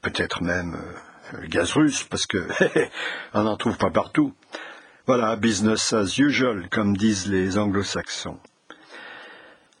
peut-être 0.00 0.42
même 0.42 0.76
euh, 0.76 1.38
le 1.42 1.48
gaz 1.48 1.72
russe, 1.72 2.04
parce 2.04 2.26
que 2.26 2.46
on 3.34 3.42
n'en 3.42 3.56
trouve 3.56 3.76
pas 3.76 3.90
partout. 3.90 4.32
Voilà, 5.06 5.36
business 5.36 5.92
as 5.92 6.18
usual, 6.18 6.68
comme 6.68 6.96
disent 6.96 7.28
les 7.28 7.58
anglo-saxons. 7.58 8.38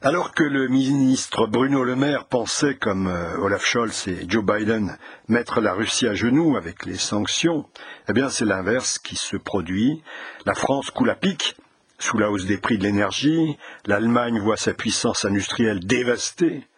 Alors 0.06 0.34
que 0.34 0.44
le 0.44 0.68
ministre 0.68 1.48
Bruno 1.48 1.82
Le 1.82 1.96
Maire 1.96 2.26
pensait, 2.26 2.76
comme 2.76 3.08
euh, 3.08 3.38
Olaf 3.38 3.64
Scholz 3.64 4.06
et 4.06 4.24
Joe 4.28 4.44
Biden, 4.44 4.96
mettre 5.26 5.60
la 5.60 5.72
Russie 5.72 6.06
à 6.06 6.14
genoux 6.14 6.56
avec 6.56 6.86
les 6.86 6.94
sanctions, 6.94 7.66
eh 8.08 8.12
bien 8.12 8.28
c'est 8.28 8.44
l'inverse 8.44 9.00
qui 9.00 9.16
se 9.16 9.36
produit. 9.36 10.04
La 10.44 10.54
France 10.54 10.92
coule 10.92 11.10
à 11.10 11.16
pic 11.16 11.56
sous 11.98 12.18
la 12.18 12.30
hausse 12.30 12.46
des 12.46 12.58
prix 12.58 12.78
de 12.78 12.84
l'énergie, 12.84 13.58
l'Allemagne 13.84 14.38
voit 14.38 14.56
sa 14.56 14.74
puissance 14.74 15.24
industrielle 15.24 15.80
dévastée, 15.84 16.68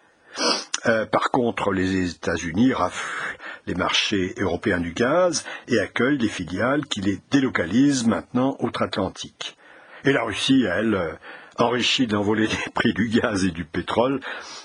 euh, 0.87 1.05
par 1.05 1.31
contre, 1.31 1.71
les 1.71 2.11
États-Unis 2.13 2.73
raflent 2.73 3.37
les 3.67 3.75
marchés 3.75 4.33
européens 4.39 4.81
du 4.81 4.95
gaz 4.95 5.45
et 5.67 5.79
accueillent 5.81 6.17
des 6.17 6.31
filiales 6.31 6.87
qui 6.87 7.03
les 7.03 7.19
délocalisent 7.31 8.07
maintenant 8.07 8.57
outre-Atlantique. 8.61 9.59
Et 10.05 10.13
la 10.13 10.25
Russie, 10.25 10.65
elle, 10.65 11.19
enrichie 11.59 12.07
d'envoler 12.07 12.47
les 12.47 12.71
prix 12.75 12.95
du 12.95 13.09
gaz 13.09 13.45
et 13.45 13.51
du 13.51 13.65
pétrole, 13.65 14.21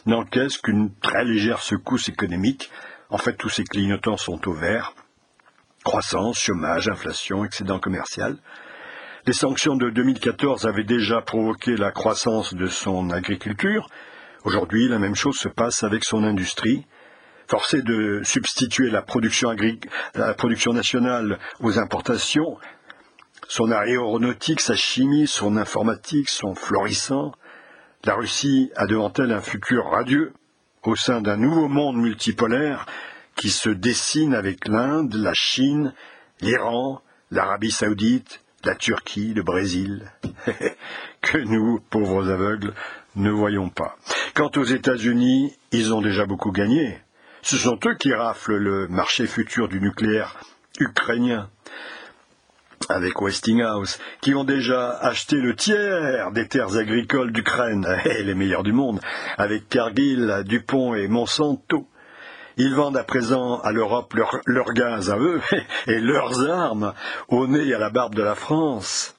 n'encaisse 0.06 0.58
qu'une 0.58 0.94
très 1.02 1.26
légère 1.26 1.62
secousse 1.62 2.10
économique. 2.10 2.70
En 3.10 3.18
fait, 3.18 3.34
tous 3.34 3.50
ces 3.50 3.64
clignotants 3.64 4.18
sont 4.18 4.48
au 4.48 4.54
vert. 4.54 4.94
Croissance, 5.84 6.40
chômage, 6.40 6.88
inflation, 6.88 7.44
excédent 7.44 7.80
commercial. 7.80 8.38
Les 9.26 9.34
sanctions 9.34 9.76
de 9.76 9.90
2014 9.90 10.66
avaient 10.66 10.84
déjà 10.84 11.22
provoqué 11.22 11.76
la 11.78 11.92
croissance 11.92 12.54
de 12.54 12.68
son 12.68 13.10
agriculture, 13.10 13.88
Aujourd'hui, 14.44 14.90
la 14.90 15.00
même 15.00 15.16
chose 15.16 15.38
se 15.38 15.48
passe 15.48 15.84
avec 15.84 16.04
son 16.04 16.26
industrie. 16.26 16.86
Forcé 17.48 17.82
de 17.82 18.22
substituer 18.24 18.90
la 18.90 19.02
production 19.02 19.54
nationale 20.74 21.40
aux 21.62 21.80
importations, 21.80 22.58
son 23.48 23.72
aéronautique, 23.72 24.62
sa 24.62 24.76
chimie, 24.76 25.28
son 25.28 25.58
informatique 25.58 26.30
sont 26.30 26.56
florissants. 26.56 27.34
La 28.04 28.16
Russie 28.16 28.72
a 28.76 28.86
devant 28.86 29.12
elle 29.14 29.32
un 29.32 29.42
futur 29.42 29.86
radieux 29.86 30.34
au 30.84 30.96
sein 30.96 31.22
d'un 31.22 31.38
nouveau 31.38 31.68
monde 31.68 31.98
multipolaire 31.98 32.86
qui 33.36 33.50
se 33.50 33.70
dessine 33.70 34.34
avec 34.34 34.68
l'Inde, 34.68 35.14
la 35.16 35.34
Chine, 35.34 35.94
l'Iran, 36.42 37.02
l'Arabie 37.32 37.72
saoudite, 37.72 38.42
la 38.64 38.76
Turquie, 38.76 39.34
le 39.34 39.44
Brésil, 39.44 40.12
que 41.22 41.38
nous, 41.38 41.80
pauvres 41.90 42.30
aveugles, 42.30 42.74
ne 43.16 43.32
voyons 43.32 43.70
pas. 43.70 43.98
Quant 44.34 44.52
aux 44.56 44.64
États-Unis, 44.64 45.56
ils 45.72 45.94
ont 45.94 46.02
déjà 46.02 46.26
beaucoup 46.26 46.52
gagné. 46.52 47.00
Ce 47.42 47.58
sont 47.58 47.80
eux 47.86 47.96
qui 47.96 48.14
raflent 48.14 48.56
le 48.56 48.88
marché 48.88 49.28
futur 49.28 49.68
du 49.68 49.82
nucléaire 49.82 50.40
ukrainien 50.80 51.50
avec 52.90 53.22
Westinghouse, 53.22 54.00
qui 54.22 54.36
ont 54.36 54.44
déjà 54.44 54.92
acheté 55.02 55.38
le 55.38 55.56
tiers 55.56 56.32
des 56.32 56.48
terres 56.48 56.78
agricoles 56.78 57.32
d'Ukraine, 57.32 57.86
et 58.06 58.24
les 58.24 58.36
meilleurs 58.36 58.64
du 58.64 58.74
monde, 58.74 59.00
avec 59.38 59.70
Cargill, 59.70 60.44
Dupont 60.46 60.96
et 60.96 61.08
Monsanto. 61.08 61.88
Ils 62.58 62.76
vendent 62.76 62.98
à 62.98 63.04
présent 63.04 63.60
à 63.62 63.72
l'Europe 63.72 64.14
leur, 64.14 64.74
gaz 64.74 65.10
à 65.10 65.18
eux 65.18 65.42
et 65.88 66.00
leurs 66.00 66.50
armes 66.50 66.94
au 67.28 67.48
nez 67.48 67.68
et 67.68 67.74
à 67.74 67.80
la 67.80 67.90
barbe 67.90 68.14
de 68.16 68.22
la 68.22 68.36
France. 68.36 69.16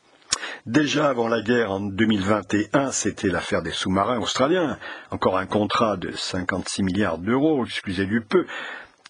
Déjà 0.67 1.09
avant 1.09 1.29
la 1.29 1.43
guerre 1.43 1.73
en 1.73 1.81
2021, 1.81 2.91
c'était 2.91 3.29
l'affaire 3.29 3.63
des 3.63 3.71
sous-marins 3.71 4.19
australiens. 4.19 4.79
Encore 5.11 5.37
un 5.37 5.47
contrat 5.47 5.97
de 5.97 6.13
56 6.13 6.83
milliards 6.83 7.19
d'euros, 7.19 7.67
excusez 7.67 8.07
du 8.07 8.23
peu, 8.23 8.47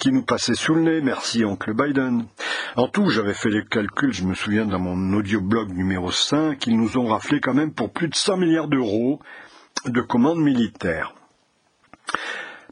qui 0.05 0.13
nous 0.13 0.23
passait 0.23 0.55
sous 0.55 0.75
le 0.75 0.83
nez, 0.83 1.01
merci 1.01 1.47
oncle 1.47 1.73
Biden. 1.73 2.27
En 2.77 2.89
tout, 2.89 3.09
j'avais 3.09 3.33
fait 3.33 3.49
les 3.49 3.65
calculs, 3.65 4.13
je 4.13 4.25
me 4.25 4.35
souviens 4.35 4.67
dans 4.67 4.79
mon 4.79 5.15
audioblog 5.17 5.71
numéro 5.71 6.13
5, 6.13 6.67
ils 6.67 6.77
nous 6.77 6.99
ont 6.99 7.07
raflé 7.07 7.41
quand 7.41 7.55
même 7.55 7.73
pour 7.73 7.91
plus 7.91 8.09
de 8.09 8.15
100 8.15 8.37
milliards 8.37 8.69
d'euros 8.69 9.19
de 9.87 10.03
commandes 10.03 10.43
militaires. 10.43 11.15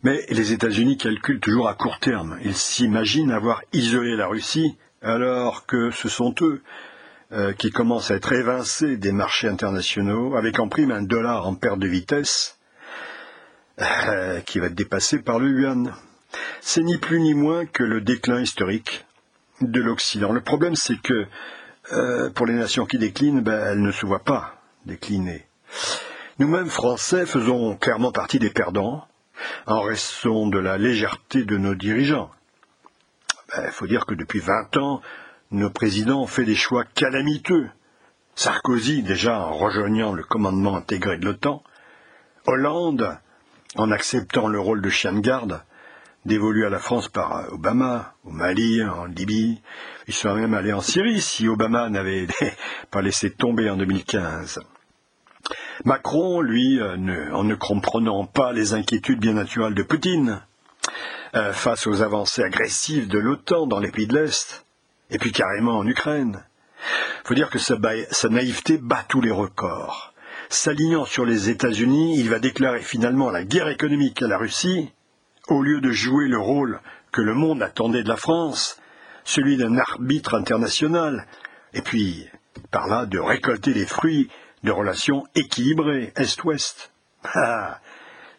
Mais 0.03 0.27
les 0.29 0.53
États-Unis 0.53 0.99
calculent 0.99 1.41
toujours 1.41 1.69
à 1.69 1.75
court 1.75 2.01
terme. 2.01 2.37
Ils 2.45 2.55
s'imaginent 2.55 3.33
avoir 3.33 3.63
isolé 3.73 4.15
la 4.15 4.27
Russie 4.27 4.77
alors 5.01 5.65
que 5.65 5.91
ce 5.91 6.11
sont 6.11 6.35
eux 6.43 6.63
euh, 7.33 7.55
qui 7.55 7.71
commencent 7.71 8.11
à 8.11 8.17
être 8.17 8.35
évincés 8.35 8.99
des 8.99 9.13
marchés 9.13 9.49
internationaux, 9.49 10.37
avec 10.37 10.59
en 10.59 10.69
prime 10.69 10.91
un 10.91 11.01
dollar 11.01 11.47
en 11.47 11.55
perte 11.55 11.79
de 11.79 11.89
vitesse 11.89 12.59
euh, 13.81 14.41
qui 14.41 14.59
va 14.59 14.67
être 14.67 14.75
dépassé 14.75 15.21
par 15.21 15.39
le 15.39 15.49
yuan. 15.49 15.95
C'est 16.65 16.85
ni 16.85 16.97
plus 16.97 17.19
ni 17.19 17.35
moins 17.35 17.67
que 17.67 17.83
le 17.83 18.01
déclin 18.01 18.41
historique 18.41 19.05
de 19.61 19.81
l'Occident. 19.81 20.31
Le 20.31 20.41
problème, 20.41 20.77
c'est 20.77 20.97
que 21.03 21.27
euh, 21.93 22.31
pour 22.31 22.47
les 22.47 22.55
nations 22.55 22.87
qui 22.87 22.99
déclinent, 22.99 23.41
ben, 23.41 23.67
elles 23.67 23.83
ne 23.83 23.91
se 23.91 24.07
voient 24.07 24.23
pas 24.23 24.55
décliner. 24.87 25.45
Nous-mêmes, 26.39 26.71
Français, 26.71 27.27
faisons 27.27 27.77
clairement 27.77 28.13
partie 28.13 28.39
des 28.39 28.49
perdants 28.49 29.09
en 29.67 29.81
raison 29.81 30.47
de 30.47 30.59
la 30.61 30.79
légèreté 30.79 31.45
de 31.45 31.57
nos 31.57 31.75
dirigeants. 31.75 32.31
Ben, 33.49 33.65
il 33.67 33.73
faut 33.73 33.89
dire 33.89 34.07
que 34.07 34.15
depuis 34.15 34.39
vingt 34.39 34.77
ans, 34.77 35.03
nos 35.51 35.69
présidents 35.69 36.23
ont 36.23 36.29
fait 36.29 36.45
des 36.45 36.55
choix 36.55 36.85
calamiteux. 36.85 37.71
Sarkozy, 38.37 39.03
déjà 39.03 39.41
en 39.41 39.53
rejoignant 39.53 40.13
le 40.13 40.23
commandement 40.23 40.77
intégré 40.77 41.19
de 41.19 41.25
l'OTAN, 41.25 41.65
Hollande, 42.47 43.19
en 43.75 43.91
acceptant 43.91 44.47
le 44.47 44.61
rôle 44.61 44.81
de 44.81 44.91
chien 44.91 45.13
de 45.13 45.21
garde, 45.21 45.61
dévolu 46.25 46.67
à 46.67 46.71
la 46.71 46.79
France 46.79 47.09
par 47.09 47.53
Obama, 47.53 48.15
au 48.25 48.31
Mali, 48.31 48.83
en 48.85 49.07
Libye. 49.07 49.61
Ils 50.09 50.15
sont 50.15 50.35
même 50.35 50.55
allés 50.55 50.73
en 50.73 50.81
Syrie 50.81 51.21
si 51.21 51.49
Obama 51.49 51.89
n'avait 51.89 52.27
pas 52.91 53.03
laissé 53.03 53.31
tomber 53.31 53.69
en 53.71 53.77
2015. 53.77 54.61
Macron, 55.85 56.41
lui, 56.41 56.81
euh, 56.81 57.33
en 57.33 57.45
ne 57.45 57.55
comprenant 57.55 58.25
pas 58.25 58.53
les 58.53 58.75
inquiétudes 58.75 59.21
bien 59.21 59.35
naturelles 59.35 59.75
de 59.75 59.83
Poutine, 59.83 60.41
euh, 61.35 61.53
face 61.53 61.87
aux 61.87 62.03
avancées 62.03 62.43
agressives 62.43 63.09
de 63.09 63.19
l'OTAN 63.19 63.67
dans 63.67 63.81
les 63.81 63.91
pays 63.91 64.07
de 64.07 64.15
l'Est, 64.15 64.65
et 65.11 65.19
puis 65.19 65.33
carrément 65.33 65.79
en 65.79 65.87
Ukraine. 65.87 66.45
faut 67.25 67.35
dire 67.35 67.51
que 67.51 67.59
sa, 67.59 67.77
sa 68.11 68.29
naïveté 68.29 68.79
bat 68.79 69.05
tous 69.09 69.21
les 69.21 69.31
records. 69.31 70.13
S'alignant 70.49 71.05
sur 71.05 71.25
les 71.25 71.49
États-Unis, 71.49 72.19
il 72.19 72.29
va 72.29 72.39
déclarer 72.39 72.81
finalement 72.81 73.31
la 73.31 73.43
guerre 73.43 73.69
économique 73.69 74.23
à 74.23 74.29
la 74.29 74.39
Russie, 74.39 74.93
au 75.49 75.63
lieu 75.63 75.81
de 75.81 75.91
jouer 75.91 76.29
le 76.29 76.39
rôle 76.39 76.81
que 77.11 77.23
le 77.23 77.35
monde 77.35 77.63
attendait 77.63 78.03
de 78.03 78.09
la 78.09 78.17
France, 78.17 78.81
celui 79.25 79.57
d'un 79.57 79.79
arbitre 79.79 80.35
international, 80.35 81.27
et 81.75 81.83
puis 81.83 82.27
par 82.71 82.87
là 82.87 83.07
de 83.07 83.19
récolter 83.19 83.75
les 83.75 83.87
fruits 83.87 84.29
de 84.63 84.71
relations 84.71 85.25
équilibrées 85.35 86.13
Est-Ouest. 86.17 86.93
Ah, 87.35 87.81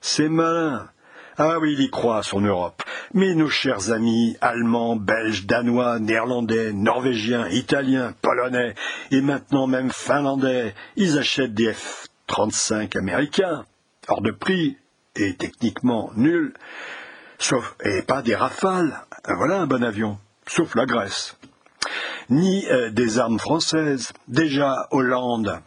c'est 0.02 0.30
malin. 0.30 0.90
Ah 1.38 1.58
oui, 1.60 1.74
il 1.74 1.82
y 1.82 1.90
croit 1.90 2.22
son 2.22 2.42
Europe. 2.42 2.84
Mais 3.14 3.34
nos 3.34 3.50
chers 3.50 3.92
amis 3.92 4.38
allemands, 4.40 4.96
belges, 4.96 5.46
danois, 5.46 6.00
néerlandais, 6.00 6.74
norvégiens, 6.74 7.48
italiens, 7.50 8.14
polonais 8.22 8.76
et 9.10 9.22
maintenant 9.22 9.66
même 9.66 9.92
finlandais, 9.92 10.76
ils 10.96 11.18
achètent 11.18 11.56
des 11.56 11.74
F-35 11.74 12.98
américains, 12.98 13.66
hors 14.08 14.22
de 14.22 14.32
prix, 14.32 14.78
et 15.16 15.36
techniquement 15.36 16.12
nul, 16.16 16.54
sauf, 17.38 17.76
et 17.84 18.02
pas 18.02 18.22
des 18.22 18.36
rafales, 18.36 19.06
voilà 19.26 19.62
un 19.62 19.68
bon 19.68 19.84
avion, 19.84 20.18
sauf 20.48 20.76
la 20.76 20.86
Grèce, 20.86 21.38
ni 22.30 22.66
euh, 22.70 22.90
des 22.90 23.20
armes 23.20 23.40
françaises. 23.40 24.12
Déjà, 24.28 24.88
Hollande, 24.92 25.60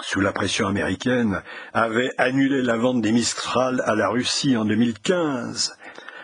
sous 0.00 0.20
la 0.20 0.32
pression 0.32 0.66
américaine, 0.66 1.42
avait 1.72 2.10
annulé 2.18 2.62
la 2.62 2.76
vente 2.76 3.00
des 3.00 3.12
Mistral 3.12 3.82
à 3.86 3.94
la 3.94 4.08
Russie 4.08 4.56
en 4.56 4.64
2015, 4.64 5.76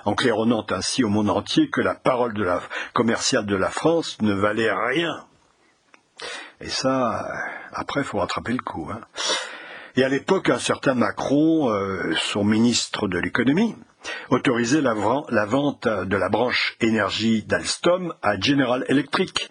en 0.05 0.15
claironnant 0.15 0.67
ainsi 0.71 1.05
au 1.05 1.09
monde 1.09 1.31
entier 1.31 1.71
que 1.71 1.81
la 1.81 1.95
parole 1.95 2.35
de 2.35 2.43
la 2.43 2.61
commerciale 2.95 3.47
de 3.47 3.57
la 3.57 3.71
France 3.71 4.21
ne 4.23 4.33
valait 4.33 4.73
rien. 4.73 5.25
Et 6.61 6.69
ça, 6.69 7.27
après, 7.73 8.01
il 8.01 8.05
faut 8.05 8.19
rattraper 8.19 8.53
le 8.53 8.59
coup. 8.59 8.89
Hein. 8.93 9.01
Et 9.97 10.05
à 10.05 10.09
l'époque, 10.09 10.51
un 10.51 10.59
certain 10.59 10.95
Macron, 10.95 11.71
euh, 11.71 12.15
son 12.17 12.45
ministre 12.45 13.09
de 13.09 13.19
l'économie, 13.19 13.75
autorisait 14.31 14.81
la, 14.81 14.95
vente 14.95 15.87
de 15.87 16.17
la 16.17 16.29
branche 16.29 16.77
énergie 16.81 17.43
d'Alstom 17.43 18.15
à 18.23 18.39
General 18.39 18.85
Electric. 18.89 19.51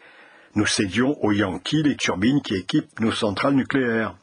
Nous 0.56 0.66
cédions 0.66 1.18
aux 1.24 1.32
Yankees 1.32 1.84
les 1.84 1.96
turbines 1.96 2.42
qui 2.42 2.56
équipent 2.56 3.00
nos 3.00 3.12
centrales 3.12 3.54
nucléaires. 3.54 4.16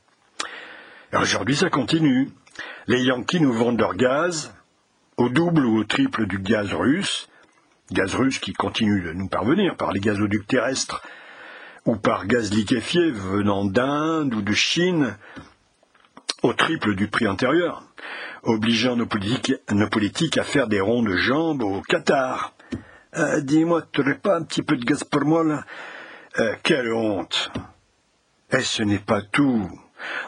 Aujourd'hui, 1.12 1.56
ça 1.56 1.70
continue. 1.70 2.30
Les 2.86 3.02
Yankees 3.02 3.40
nous 3.40 3.52
vendent 3.52 3.78
leur 3.78 3.94
gaz 3.94 4.52
au 5.16 5.28
double 5.28 5.64
ou 5.64 5.78
au 5.78 5.84
triple 5.84 6.26
du 6.26 6.38
gaz 6.38 6.72
russe, 6.72 7.28
gaz 7.92 8.14
russe 8.14 8.38
qui 8.38 8.52
continue 8.52 9.02
de 9.02 9.12
nous 9.12 9.28
parvenir 9.28 9.76
par 9.76 9.92
les 9.92 10.00
gazoducs 10.00 10.46
terrestres 10.46 11.02
ou 11.84 11.96
par 11.96 12.26
gaz 12.26 12.52
liquéfié 12.52 13.10
venant 13.12 13.64
d'Inde 13.64 14.34
ou 14.34 14.42
de 14.42 14.52
Chine, 14.52 15.16
au 16.42 16.52
triple 16.52 16.94
du 16.94 17.08
prix 17.08 17.26
antérieur, 17.26 17.82
obligeant 18.42 18.96
nos 18.96 19.06
politiques, 19.06 20.38
à 20.38 20.44
faire 20.44 20.68
des 20.68 20.80
ronds 20.80 21.02
de 21.02 21.16
jambes 21.16 21.62
au 21.62 21.80
Qatar. 21.82 22.54
Euh, 23.16 23.40
dis-moi, 23.40 23.82
tu 23.92 24.00
n'aurais 24.00 24.18
pas 24.18 24.36
un 24.36 24.42
petit 24.42 24.62
peu 24.62 24.76
de 24.76 24.84
gaz 24.84 25.02
pour 25.04 25.24
moi 25.24 25.42
là? 25.42 25.64
Euh, 26.38 26.54
Quelle 26.62 26.92
honte 26.92 27.50
Et 28.52 28.60
ce 28.60 28.82
n'est 28.82 28.98
pas 28.98 29.22
tout. 29.22 29.70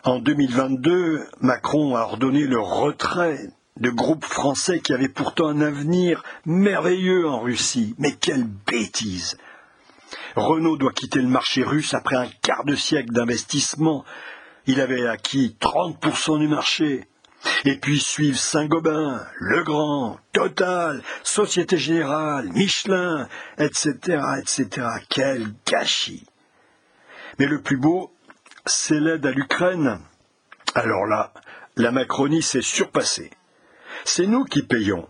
En 0.05 0.19
2022, 0.19 1.27
Macron 1.41 1.97
a 1.97 2.01
ordonné 2.03 2.45
le 2.45 2.59
retrait 2.59 3.39
de 3.77 3.91
groupes 3.91 4.25
français 4.25 4.81
qui 4.81 4.93
avaient 4.93 5.09
pourtant 5.09 5.49
un 5.49 5.61
avenir 5.61 6.23
merveilleux 6.47 7.29
en 7.29 7.41
Russie. 7.41 7.95
Mais 7.99 8.13
quelle 8.13 8.45
bêtise 8.45 9.37
Renault 10.35 10.77
doit 10.77 10.93
quitter 10.93 11.21
le 11.21 11.29
marché 11.29 11.63
russe 11.63 11.95
après 11.95 12.17
un 12.17 12.29
quart 12.43 12.65
de 12.65 12.75
siècle 12.75 13.13
d'investissement 13.13 14.05
il 14.69 14.83
avait 14.83 15.09
acquis 15.09 15.57
30% 15.61 16.39
du 16.39 16.47
marché. 16.47 17.09
Et 17.65 17.77
puis 17.79 17.99
suivent 17.99 18.39
Saint-Gobain, 18.39 19.27
Legrand, 19.41 20.19
Total, 20.33 21.03
Société 21.23 21.79
Générale, 21.79 22.51
Michelin, 22.51 23.29
etc., 23.57 24.21
etc. 24.39 24.87
Quel 25.09 25.55
gâchis. 25.67 26.27
Mais 27.39 27.47
le 27.47 27.63
plus 27.63 27.79
beau, 27.79 28.13
c'est 28.67 29.01
l'aide 29.01 29.25
à 29.25 29.31
l'Ukraine. 29.31 30.01
Alors 30.75 31.07
là, 31.07 31.33
la 31.77 31.91
Macronie 31.91 32.43
s'est 32.43 32.61
surpassée. 32.61 33.31
C'est 34.05 34.27
nous 34.27 34.45
qui 34.45 34.63
payons 34.63 35.09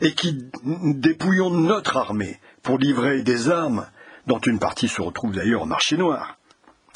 et 0.00 0.14
qui 0.14 0.48
dépouillons 0.62 1.50
notre 1.50 1.98
armée 1.98 2.40
pour 2.62 2.78
livrer 2.78 3.22
des 3.22 3.50
armes, 3.50 3.86
dont 4.26 4.38
une 4.38 4.58
partie 4.58 4.88
se 4.88 5.02
retrouve 5.02 5.32
d'ailleurs 5.32 5.62
au 5.62 5.66
marché 5.66 5.98
noir 5.98 6.38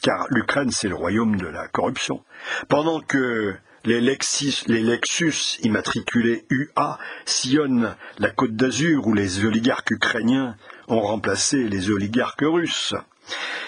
car 0.02 0.26
l'Ukraine, 0.30 0.70
c'est 0.70 0.88
le 0.88 0.94
royaume 0.94 1.36
de 1.36 1.46
la 1.46 1.68
corruption. 1.68 2.22
Pendant 2.68 3.00
que 3.00 3.54
les 3.84 4.00
Lexus, 4.00 5.58
immatriculés 5.62 6.44
UA 6.50 6.98
sillonnent 7.24 7.96
la 8.18 8.30
côte 8.30 8.56
d'Azur 8.56 9.06
où 9.06 9.14
les 9.14 9.44
oligarques 9.44 9.90
ukrainiens 9.90 10.56
ont 10.88 11.00
remplacé 11.00 11.68
les 11.68 11.90
oligarques 11.90 12.44
russes. 12.44 12.94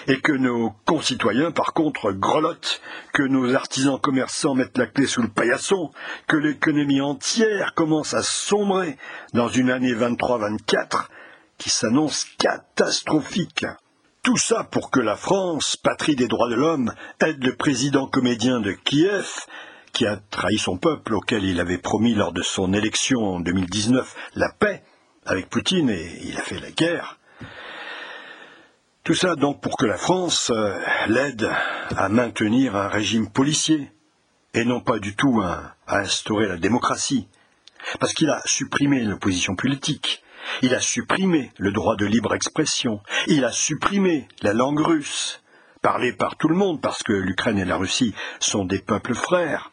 et 0.07 0.19
que 0.19 0.31
nos 0.31 0.71
concitoyens, 0.85 1.51
par 1.51 1.73
contre, 1.73 2.11
grelottent, 2.11 2.81
que 3.13 3.21
nos 3.21 3.53
artisans 3.53 3.99
commerçants 3.99 4.55
mettent 4.55 4.79
la 4.79 4.87
clé 4.87 5.05
sous 5.05 5.21
le 5.21 5.27
paillasson, 5.27 5.91
que 6.27 6.35
l'économie 6.37 7.01
entière 7.01 7.75
commence 7.75 8.15
à 8.15 8.23
sombrer 8.23 8.97
dans 9.33 9.49
une 9.49 9.69
année 9.69 9.93
23-24 9.93 11.09
qui 11.59 11.69
s'annonce 11.69 12.25
catastrophique. 12.39 13.65
Tout 14.23 14.37
ça 14.37 14.63
pour 14.63 14.91
que 14.91 14.99
la 14.99 15.15
France, 15.15 15.77
patrie 15.77 16.15
des 16.15 16.27
droits 16.27 16.49
de 16.49 16.53
l'homme, 16.53 16.93
aide 17.25 17.43
le 17.43 17.55
président 17.55 18.05
comédien 18.05 18.59
de 18.59 18.71
Kiev, 18.71 19.27
qui 19.93 20.05
a 20.05 20.17
trahi 20.17 20.59
son 20.59 20.77
peuple 20.77 21.15
auquel 21.15 21.43
il 21.43 21.59
avait 21.59 21.79
promis 21.79 22.13
lors 22.13 22.31
de 22.31 22.43
son 22.43 22.71
élection 22.71 23.19
en 23.19 23.39
2019 23.39 24.15
la 24.35 24.51
paix 24.51 24.83
avec 25.25 25.49
Poutine 25.49 25.89
et 25.89 26.19
il 26.23 26.37
a 26.37 26.41
fait 26.41 26.59
la 26.59 26.69
guerre. 26.69 27.17
Tout 29.03 29.15
ça 29.15 29.35
donc 29.35 29.59
pour 29.59 29.75
que 29.75 29.87
la 29.87 29.97
France 29.97 30.51
euh, 30.51 30.79
l'aide 31.07 31.49
à 31.97 32.07
maintenir 32.07 32.75
un 32.75 32.89
régime 32.89 33.27
policier 33.27 33.91
et 34.53 34.65
non 34.65 34.81
pas 34.81 34.99
du 34.99 35.15
tout 35.15 35.41
à 35.41 35.75
instaurer 35.87 36.47
la 36.47 36.57
démocratie. 36.57 37.27
Parce 37.99 38.13
qu'il 38.13 38.29
a 38.29 38.39
supprimé 38.45 39.01
l'opposition 39.01 39.55
politique, 39.55 40.21
il 40.61 40.73
a 40.73 40.81
supprimé 40.81 41.51
le 41.57 41.71
droit 41.71 41.95
de 41.95 42.05
libre 42.05 42.33
expression, 42.33 43.01
il 43.27 43.45
a 43.45 43.51
supprimé 43.51 44.27
la 44.41 44.53
langue 44.53 44.79
russe, 44.79 45.41
parlée 45.81 46.13
par 46.13 46.37
tout 46.37 46.47
le 46.47 46.55
monde 46.55 46.81
parce 46.81 47.03
que 47.03 47.13
l'Ukraine 47.13 47.57
et 47.57 47.65
la 47.65 47.77
Russie 47.77 48.13
sont 48.39 48.65
des 48.65 48.79
peuples 48.79 49.15
frères. 49.15 49.71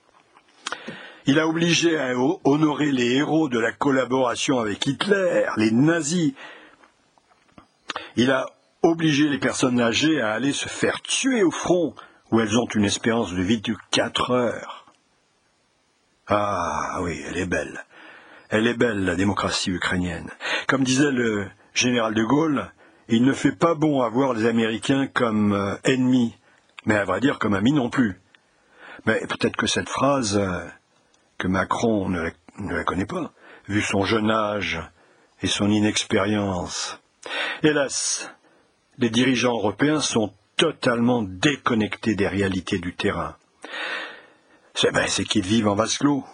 Il 1.26 1.38
a 1.38 1.46
obligé 1.46 1.98
à 1.98 2.14
honorer 2.44 2.90
les 2.90 3.16
héros 3.16 3.48
de 3.50 3.58
la 3.58 3.72
collaboration 3.72 4.60
avec 4.60 4.86
Hitler, 4.86 5.46
les 5.58 5.70
nazis. 5.70 6.32
Il 8.16 8.30
a 8.30 8.46
obligé 8.82 9.28
les 9.28 9.38
personnes 9.38 9.80
âgées 9.80 10.20
à 10.20 10.32
aller 10.32 10.52
se 10.52 10.68
faire 10.68 11.02
tuer 11.02 11.42
au 11.42 11.50
front, 11.50 11.94
où 12.30 12.40
elles 12.40 12.58
ont 12.58 12.68
une 12.74 12.84
espérance 12.84 13.32
de 13.32 13.42
vie 13.42 13.60
de 13.60 13.76
quatre 13.90 14.30
heures. 14.30 14.86
Ah 16.26 17.00
oui, 17.02 17.22
elle 17.26 17.36
est 17.36 17.46
belle. 17.46 17.84
Elle 18.50 18.66
est 18.66 18.74
belle, 18.74 19.04
la 19.04 19.14
démocratie 19.14 19.70
ukrainienne. 19.70 20.30
Comme 20.66 20.84
disait 20.84 21.10
le 21.10 21.48
général 21.74 22.14
de 22.14 22.24
Gaulle, 22.24 22.70
il 23.08 23.24
ne 23.24 23.32
fait 23.32 23.52
pas 23.52 23.74
bon 23.74 24.02
avoir 24.02 24.32
les 24.32 24.46
Américains 24.46 25.06
comme 25.06 25.52
euh, 25.52 25.76
ennemis, 25.84 26.34
mais 26.86 26.96
à 26.96 27.04
vrai 27.04 27.20
dire 27.20 27.38
comme 27.38 27.54
amis 27.54 27.72
non 27.72 27.90
plus. 27.90 28.20
Mais 29.06 29.20
peut-être 29.20 29.56
que 29.56 29.66
cette 29.66 29.88
phrase, 29.88 30.38
euh, 30.38 30.66
que 31.38 31.48
Macron 31.48 32.08
ne 32.08 32.30
la, 32.70 32.84
connaît 32.84 33.06
pas, 33.06 33.32
vu 33.68 33.82
son 33.82 34.04
jeune 34.04 34.30
âge 34.30 34.80
et 35.42 35.46
son 35.46 35.70
inexpérience. 35.70 36.98
Hélas, 37.62 38.30
les 38.98 39.10
dirigeants 39.10 39.56
européens 39.56 40.00
sont 40.00 40.32
totalement 40.56 41.22
déconnectés 41.22 42.14
des 42.14 42.28
réalités 42.28 42.78
du 42.78 42.94
terrain. 42.94 43.36
C'est 44.74 44.92
ben, 44.92 45.06
qu'ils 45.06 45.44
vivent 45.44 45.68
en 45.68 45.74
vase 45.74 45.98
clos, 45.98 46.24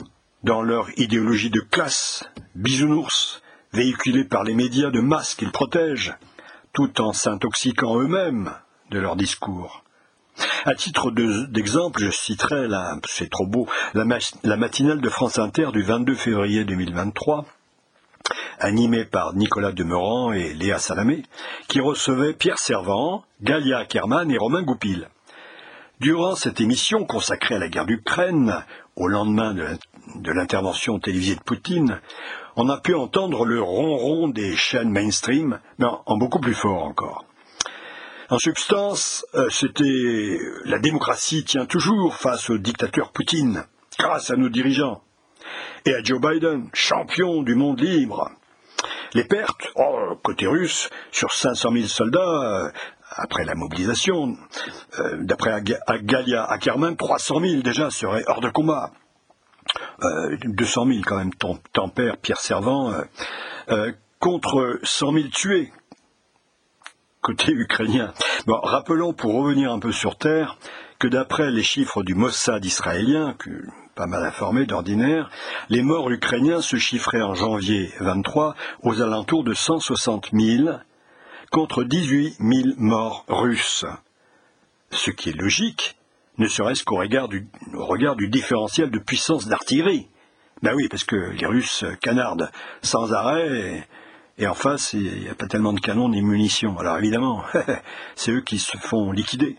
dans 0.44 0.60
leur 0.60 0.88
idéologie 0.98 1.50
de 1.50 1.60
classe, 1.60 2.24
bisounours, 2.54 3.42
véhiculée 3.72 4.24
par 4.24 4.44
les 4.44 4.54
médias 4.54 4.90
de 4.90 5.00
masse 5.00 5.34
qu'ils 5.34 5.50
protègent, 5.50 6.14
tout 6.74 7.00
en 7.00 7.12
s'intoxiquant 7.14 7.98
eux-mêmes 7.98 8.52
de 8.90 8.98
leur 8.98 9.16
discours. 9.16 9.84
À 10.66 10.74
titre 10.74 11.10
d'exemple, 11.10 12.00
je 12.00 12.10
citerai, 12.10 12.68
c'est 13.08 13.30
trop 13.30 13.46
beau, 13.46 13.66
la, 13.94 14.04
la, 14.42 14.56
matinale 14.56 15.00
de 15.00 15.08
France 15.08 15.38
Inter 15.38 15.70
du 15.72 15.82
22 15.82 16.14
février 16.14 16.64
2023, 16.64 17.46
animée 18.58 19.04
par 19.06 19.34
Nicolas 19.34 19.72
Demorand 19.72 20.32
et 20.32 20.52
Léa 20.52 20.78
Salamé, 20.78 21.22
qui 21.68 21.80
recevait 21.80 22.34
Pierre 22.34 22.58
Servant, 22.58 23.24
Galia 23.42 23.78
Ackerman 23.78 24.30
et 24.30 24.38
Romain 24.38 24.62
Goupil. 24.62 25.08
Durant 26.00 26.34
cette 26.34 26.60
émission 26.60 27.04
consacrée 27.04 27.54
à 27.54 27.58
la 27.60 27.68
guerre 27.68 27.86
d'Ukraine, 27.86 28.64
au 28.96 29.08
lendemain 29.08 29.54
de 29.54 29.66
l'intervention 30.24 30.98
télévisée 30.98 31.36
de 31.36 31.42
Poutine, 31.42 32.00
on 32.56 32.68
a 32.68 32.78
pu 32.78 32.94
entendre 32.94 33.44
le 33.44 33.60
ronron 33.60 34.28
des 34.28 34.56
chaînes 34.56 34.90
mainstream, 34.90 35.60
mais 35.78 35.86
en 36.06 36.16
beaucoup 36.16 36.40
plus 36.40 36.54
fort 36.54 36.84
encore. 36.84 37.24
En 38.30 38.38
substance, 38.38 39.26
euh, 39.34 39.48
c'était 39.50 40.38
la 40.64 40.78
démocratie 40.78 41.44
tient 41.44 41.66
toujours 41.66 42.16
face 42.16 42.48
au 42.48 42.58
dictateur 42.58 43.12
Poutine, 43.12 43.64
grâce 43.98 44.30
à 44.30 44.36
nos 44.36 44.48
dirigeants, 44.48 45.02
et 45.84 45.94
à 45.94 46.02
Joe 46.02 46.20
Biden, 46.20 46.70
champion 46.72 47.42
du 47.42 47.54
monde 47.54 47.80
libre. 47.80 48.30
Les 49.12 49.24
pertes, 49.24 49.68
oh, 49.76 50.18
côté 50.22 50.46
russe, 50.46 50.88
sur 51.12 51.32
500 51.32 51.72
000 51.72 51.86
soldats, 51.86 52.20
euh, 52.20 52.70
après 53.10 53.44
la 53.44 53.54
mobilisation, 53.54 54.36
euh, 54.98 55.16
d'après 55.20 55.62
Galia 56.02 56.44
Ackerman, 56.44 56.96
300 56.96 57.40
000 57.40 57.62
déjà 57.62 57.90
seraient 57.90 58.24
hors 58.26 58.40
de 58.40 58.48
combat. 58.48 58.90
200 60.44 60.86
000 60.86 60.98
quand 61.04 61.16
même, 61.16 61.32
tempère 61.72 62.16
Pierre 62.18 62.40
Servant, 62.40 62.92
contre 64.18 64.78
100 64.82 65.12
000 65.12 65.28
tués 65.28 65.72
côté 67.20 67.52
ukrainien. 67.52 68.12
Bon, 68.46 68.60
rappelons, 68.62 69.14
pour 69.14 69.34
revenir 69.34 69.72
un 69.72 69.78
peu 69.78 69.92
sur 69.92 70.18
Terre, 70.18 70.58
que 70.98 71.08
d'après 71.08 71.50
les 71.50 71.62
chiffres 71.62 72.02
du 72.02 72.14
Mossad 72.14 72.62
israélien, 72.64 73.34
pas 73.94 74.06
mal 74.06 74.24
informé 74.24 74.66
d'ordinaire, 74.66 75.30
les 75.70 75.82
morts 75.82 76.10
ukrainiens 76.10 76.60
se 76.60 76.76
chiffraient 76.76 77.22
en 77.22 77.34
janvier 77.34 77.90
23 78.00 78.54
aux 78.82 79.00
alentours 79.00 79.42
de 79.42 79.54
160 79.54 80.30
000 80.32 80.68
contre 81.50 81.84
18 81.84 82.36
000 82.40 82.74
morts 82.76 83.24
russes. 83.28 83.86
Ce 84.90 85.10
qui 85.10 85.30
est 85.30 85.40
logique, 85.40 85.96
ne 86.38 86.48
serait-ce 86.48 86.84
qu'au 86.84 86.96
regard 86.96 87.28
du, 87.28 88.28
différentiel 88.28 88.90
de 88.90 88.98
puissance 88.98 89.46
d'artillerie. 89.46 90.08
Ben 90.62 90.74
oui, 90.74 90.88
parce 90.88 91.04
que 91.04 91.16
les 91.16 91.46
Russes 91.46 91.84
canardent 92.00 92.50
sans 92.82 93.12
arrêt 93.12 93.86
et 94.38 94.46
en 94.46 94.54
face, 94.54 94.94
il 94.94 95.22
n'y 95.22 95.28
a 95.28 95.34
pas 95.34 95.46
tellement 95.46 95.72
de 95.72 95.80
canons 95.80 96.08
ni 96.08 96.22
munitions. 96.22 96.78
Alors 96.78 96.98
évidemment, 96.98 97.44
c'est 98.16 98.32
eux 98.32 98.40
qui 98.40 98.58
se 98.58 98.76
font 98.78 99.12
liquider. 99.12 99.56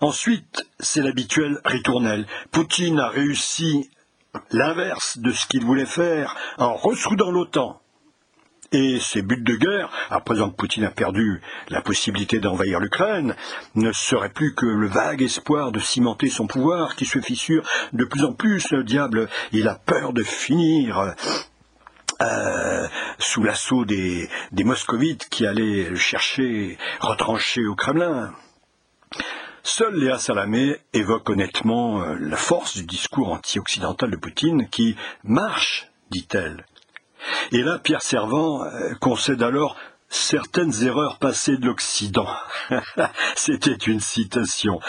Ensuite, 0.00 0.66
c'est 0.78 1.02
l'habituel 1.02 1.60
ritournelle. 1.64 2.26
Poutine 2.50 3.00
a 3.00 3.08
réussi 3.08 3.90
l'inverse 4.52 5.18
de 5.18 5.32
ce 5.32 5.46
qu'il 5.46 5.64
voulait 5.64 5.86
faire 5.86 6.36
en 6.58 6.74
ressoudant 6.74 7.30
l'OTAN. 7.30 7.80
Et 8.70 8.98
ses 9.00 9.22
buts 9.22 9.42
de 9.42 9.54
guerre, 9.54 9.90
à 10.10 10.20
présent 10.20 10.50
que 10.50 10.56
Poutine 10.56 10.84
a 10.84 10.90
perdu 10.90 11.40
la 11.70 11.80
possibilité 11.80 12.38
d'envahir 12.38 12.80
l'Ukraine, 12.80 13.34
ne 13.74 13.92
serait 13.92 14.28
plus 14.28 14.54
que 14.54 14.66
le 14.66 14.86
vague 14.86 15.22
espoir 15.22 15.72
de 15.72 15.80
cimenter 15.80 16.28
son 16.28 16.46
pouvoir 16.46 16.94
qui 16.94 17.06
se 17.06 17.20
fissure 17.20 17.66
de 17.94 18.04
plus 18.04 18.24
en 18.24 18.34
plus. 18.34 18.70
Le 18.70 18.84
diable, 18.84 19.28
il 19.52 19.68
a 19.68 19.74
peur 19.74 20.12
de 20.12 20.22
finir 20.22 21.14
euh, 22.20 22.88
sous 23.18 23.42
l'assaut 23.42 23.86
des, 23.86 24.28
moscovites 24.52 25.28
qui 25.30 25.46
allaient 25.46 25.94
chercher 25.96 26.76
retranché 27.00 27.64
au 27.64 27.74
Kremlin. 27.74 28.34
Seule 29.62 29.96
Léa 29.96 30.18
Salamé 30.18 30.76
évoque 30.92 31.30
honnêtement 31.30 32.02
euh, 32.02 32.16
la 32.20 32.36
force 32.36 32.76
du 32.76 32.84
discours 32.84 33.32
anti-occidental 33.32 34.10
de 34.10 34.16
Poutine 34.16 34.68
qui 34.68 34.96
marche, 35.24 35.88
dit-elle. 36.10 36.66
Et 37.52 37.62
là, 37.62 37.78
Pierre 37.78 38.02
Servant 38.02 38.64
euh, 38.64 38.94
concède 39.00 39.42
alors 39.42 39.76
certaines 40.08 40.84
erreurs 40.84 41.18
passées 41.18 41.56
de 41.56 41.66
l'Occident. 41.66 42.28
C'était 43.36 43.74
une 43.74 44.00
citation. 44.00 44.80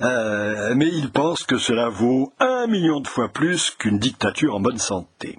mais 0.00 0.88
il 0.92 1.10
pense 1.10 1.44
que 1.44 1.58
cela 1.58 1.88
vaut 1.88 2.32
un 2.38 2.66
million 2.66 3.00
de 3.00 3.08
fois 3.08 3.28
plus 3.28 3.70
qu'une 3.70 3.98
dictature 3.98 4.54
en 4.54 4.60
bonne 4.60 4.78
santé. 4.78 5.38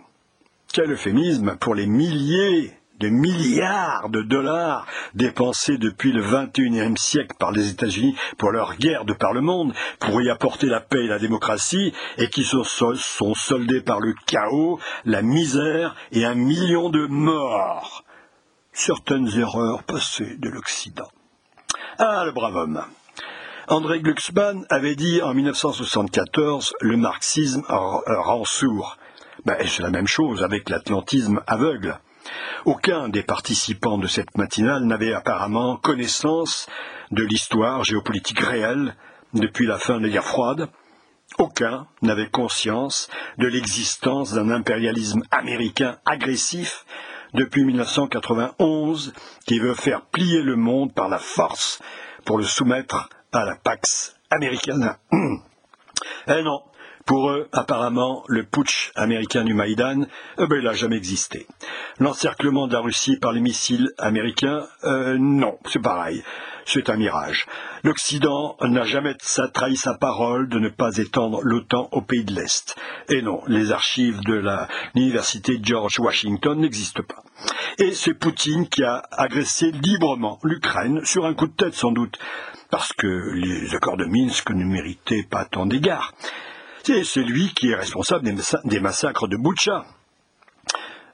Quel 0.71 0.91
euphémisme 0.91 1.55
pour 1.57 1.75
les 1.75 1.85
milliers 1.85 2.73
de 2.99 3.09
milliards 3.09 4.09
de 4.09 4.21
dollars 4.21 4.85
dépensés 5.13 5.77
depuis 5.77 6.11
le 6.11 6.21
XXIe 6.21 6.93
siècle 6.97 7.35
par 7.39 7.51
les 7.51 7.69
États-Unis 7.69 8.15
pour 8.37 8.51
leur 8.51 8.75
guerre 8.77 9.05
de 9.05 9.13
par 9.13 9.33
le 9.33 9.41
monde, 9.41 9.73
pour 9.99 10.21
y 10.21 10.29
apporter 10.29 10.67
la 10.67 10.79
paix 10.79 11.05
et 11.05 11.07
la 11.07 11.19
démocratie, 11.19 11.93
et 12.17 12.29
qui 12.29 12.43
sont, 12.43 12.63
soldés 12.63 13.81
par 13.81 13.99
le 13.99 14.13
chaos, 14.25 14.79
la 15.05 15.21
misère 15.21 15.95
et 16.11 16.25
un 16.25 16.35
million 16.35 16.89
de 16.89 17.05
morts. 17.07 18.03
Certaines 18.71 19.29
erreurs 19.37 19.83
passées 19.83 20.37
de 20.37 20.49
l'Occident. 20.49 21.09
Ah, 21.99 22.23
le 22.25 22.31
brave 22.31 22.55
homme. 22.55 22.83
André 23.67 24.01
Glucksmann 24.01 24.65
avait 24.69 24.95
dit 24.95 25.21
en 25.21 25.33
1974 25.33 26.73
le 26.81 26.97
marxisme 26.97 27.63
rend 27.67 28.43
sourd. 28.45 28.97
Ben, 29.45 29.55
c'est 29.65 29.83
la 29.83 29.89
même 29.89 30.07
chose 30.07 30.43
avec 30.43 30.69
l'atlantisme 30.69 31.41
aveugle. 31.47 31.99
Aucun 32.65 33.09
des 33.09 33.23
participants 33.23 33.97
de 33.97 34.07
cette 34.07 34.37
matinale 34.37 34.85
n'avait 34.85 35.13
apparemment 35.13 35.77
connaissance 35.77 36.67
de 37.11 37.23
l'histoire 37.23 37.83
géopolitique 37.83 38.39
réelle 38.39 38.95
depuis 39.33 39.65
la 39.65 39.77
fin 39.77 39.97
de 39.97 40.03
la 40.03 40.09
guerre 40.09 40.23
froide. 40.23 40.69
Aucun 41.39 41.87
n'avait 42.01 42.29
conscience 42.29 43.09
de 43.37 43.47
l'existence 43.47 44.33
d'un 44.33 44.49
impérialisme 44.51 45.23
américain 45.31 45.97
agressif 46.05 46.85
depuis 47.33 47.63
1991 47.63 49.13
qui 49.45 49.59
veut 49.59 49.73
faire 49.73 50.01
plier 50.01 50.41
le 50.41 50.55
monde 50.55 50.93
par 50.93 51.09
la 51.09 51.17
force 51.17 51.81
pour 52.25 52.37
le 52.37 52.43
soumettre 52.43 53.09
à 53.31 53.45
la 53.45 53.55
Pax 53.55 54.15
américaine. 54.29 54.95
eh 56.27 56.43
non, 56.43 56.61
pour 57.05 57.29
eux, 57.29 57.49
apparemment, 57.51 58.23
le 58.27 58.43
putsch 58.43 58.91
américain 58.95 59.43
du 59.43 59.53
Maïdan, 59.53 60.05
eh 60.37 60.47
ben, 60.47 60.57
il 60.57 60.63
n'a 60.63 60.73
jamais 60.73 60.95
existé. 60.95 61.47
L'encerclement 61.99 62.67
de 62.67 62.73
la 62.73 62.79
Russie 62.79 63.17
par 63.17 63.33
les 63.33 63.41
missiles 63.41 63.89
américains, 63.97 64.65
euh, 64.83 65.17
non, 65.19 65.57
c'est 65.65 65.81
pareil. 65.81 66.23
C'est 66.65 66.89
un 66.89 66.95
mirage. 66.95 67.45
L'Occident 67.83 68.55
n'a 68.61 68.85
jamais 68.85 69.15
trahi 69.15 69.75
sa 69.75 69.95
parole 69.95 70.47
de 70.47 70.59
ne 70.59 70.69
pas 70.69 70.95
étendre 70.95 71.41
l'OTAN 71.43 71.89
aux 71.91 72.01
pays 72.01 72.23
de 72.23 72.33
l'Est. 72.33 72.77
Et 73.09 73.21
non, 73.21 73.41
les 73.47 73.73
archives 73.73 74.21
de 74.21 74.41
l'université 74.95 75.59
George 75.61 75.99
Washington 75.99 76.57
n'existent 76.57 77.03
pas. 77.03 77.23
Et 77.79 77.91
c'est 77.91 78.13
Poutine 78.13 78.69
qui 78.69 78.83
a 78.83 79.03
agressé 79.11 79.71
librement 79.71 80.39
l'Ukraine, 80.43 81.03
sur 81.03 81.25
un 81.25 81.33
coup 81.33 81.47
de 81.47 81.53
tête 81.53 81.73
sans 81.73 81.91
doute, 81.91 82.17
parce 82.69 82.93
que 82.93 83.33
les 83.33 83.75
accords 83.75 83.97
de 83.97 84.05
Minsk 84.05 84.49
ne 84.51 84.63
méritaient 84.63 85.27
pas 85.29 85.43
tant 85.43 85.65
d'égards. 85.65 86.13
C'est 86.83 87.23
lui 87.23 87.53
qui 87.53 87.69
est 87.69 87.75
responsable 87.75 88.29
des, 88.65 88.79
massacres 88.81 89.29
de 89.29 89.37
Boucha, 89.37 89.85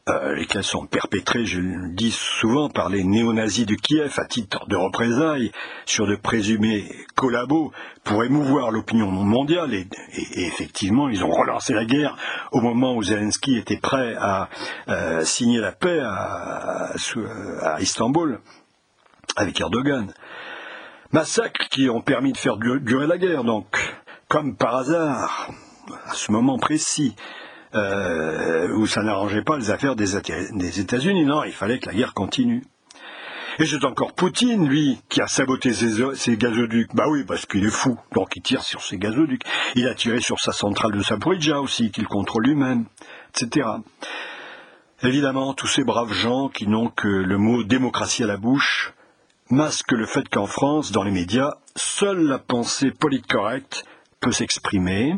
euh, 0.09 0.33
lesquels 0.33 0.63
sont 0.63 0.87
perpétrés, 0.87 1.45
je 1.45 1.59
le 1.59 1.89
dis 1.93 2.09
souvent, 2.09 2.69
par 2.69 2.89
les 2.89 3.03
néo-nazis 3.03 3.67
de 3.67 3.75
Kiev 3.75 4.15
à 4.17 4.25
titre 4.25 4.65
de 4.67 4.75
représailles 4.75 5.51
sur 5.85 6.07
de 6.07 6.15
présumés 6.15 6.89
collabos 7.13 7.71
pour 8.03 8.23
émouvoir 8.23 8.71
l'opinion 8.71 9.11
mondiale. 9.11 9.75
Et, 9.75 9.87
effectivement, 10.37 11.07
ils 11.07 11.23
ont 11.23 11.29
relancé 11.29 11.73
la 11.73 11.85
guerre 11.85 12.17
au 12.51 12.61
moment 12.61 12.95
où 12.95 13.03
Zelensky 13.03 13.55
était 13.55 13.77
prêt 13.77 14.15
à 14.19 14.49
euh, 14.87 15.23
signer 15.23 15.59
la 15.59 15.71
paix 15.71 15.99
à, 15.99 16.93
à 17.61 17.79
Istanbul 17.79 18.39
avec 19.35 19.61
Erdogan. 19.61 20.11
Massacres 21.11 21.69
qui 21.69 21.89
ont 21.89 22.01
permis 22.01 22.33
de 22.33 22.37
faire 22.37 22.57
durer 22.57 23.07
la 23.07 23.17
guerre, 23.19 23.43
donc 23.43 23.65
comme 24.29 24.55
par 24.55 24.75
hasard, 24.75 25.49
à 26.05 26.13
ce 26.13 26.31
moment 26.31 26.59
précis, 26.59 27.15
euh, 27.73 28.71
où 28.75 28.85
ça 28.85 29.01
n'arrangeait 29.01 29.43
pas 29.43 29.57
les 29.57 29.71
affaires 29.71 29.95
des, 29.95 30.15
États-Unis, 30.79 31.25
non, 31.25 31.43
il 31.43 31.51
fallait 31.51 31.79
que 31.79 31.87
la 31.87 31.95
guerre 31.95 32.13
continue. 32.13 32.63
Et 33.57 33.65
c'est 33.65 33.83
encore 33.83 34.13
Poutine, 34.13 34.69
lui, 34.69 35.01
qui 35.09 35.19
a 35.19 35.27
saboté 35.27 35.73
ses, 35.73 36.37
gazoducs. 36.37 36.95
Bah 36.95 37.05
oui, 37.09 37.25
parce 37.25 37.45
qu'il 37.45 37.65
est 37.65 37.71
fou, 37.71 37.97
donc 38.13 38.29
il 38.35 38.41
tire 38.41 38.63
sur 38.63 38.81
ses 38.83 38.97
gazoducs. 38.97 39.43
Il 39.75 39.87
a 39.87 39.95
tiré 39.95 40.21
sur 40.21 40.39
sa 40.39 40.53
centrale 40.53 40.93
de 40.93 41.01
Saporidja 41.01 41.59
aussi, 41.59 41.91
qu'il 41.91 42.07
contrôle 42.07 42.45
lui-même, 42.45 42.85
etc. 43.31 43.67
Évidemment, 45.01 45.53
tous 45.55 45.67
ces 45.67 45.83
braves 45.83 46.13
gens 46.13 46.49
qui 46.49 46.67
n'ont 46.67 46.89
que 46.89 47.07
le 47.07 47.37
mot 47.37 47.63
démocratie 47.63 48.23
à 48.23 48.27
la 48.27 48.37
bouche 48.37 48.93
masquent 49.49 49.93
le 49.93 50.05
fait 50.05 50.29
qu'en 50.29 50.45
France, 50.45 50.91
dans 50.91 51.03
les 51.03 51.11
médias, 51.11 51.55
seule 51.75 52.21
la 52.27 52.37
pensée 52.37 52.93
correcte 53.27 53.85
peut 54.19 54.31
s'exprimer, 54.31 55.15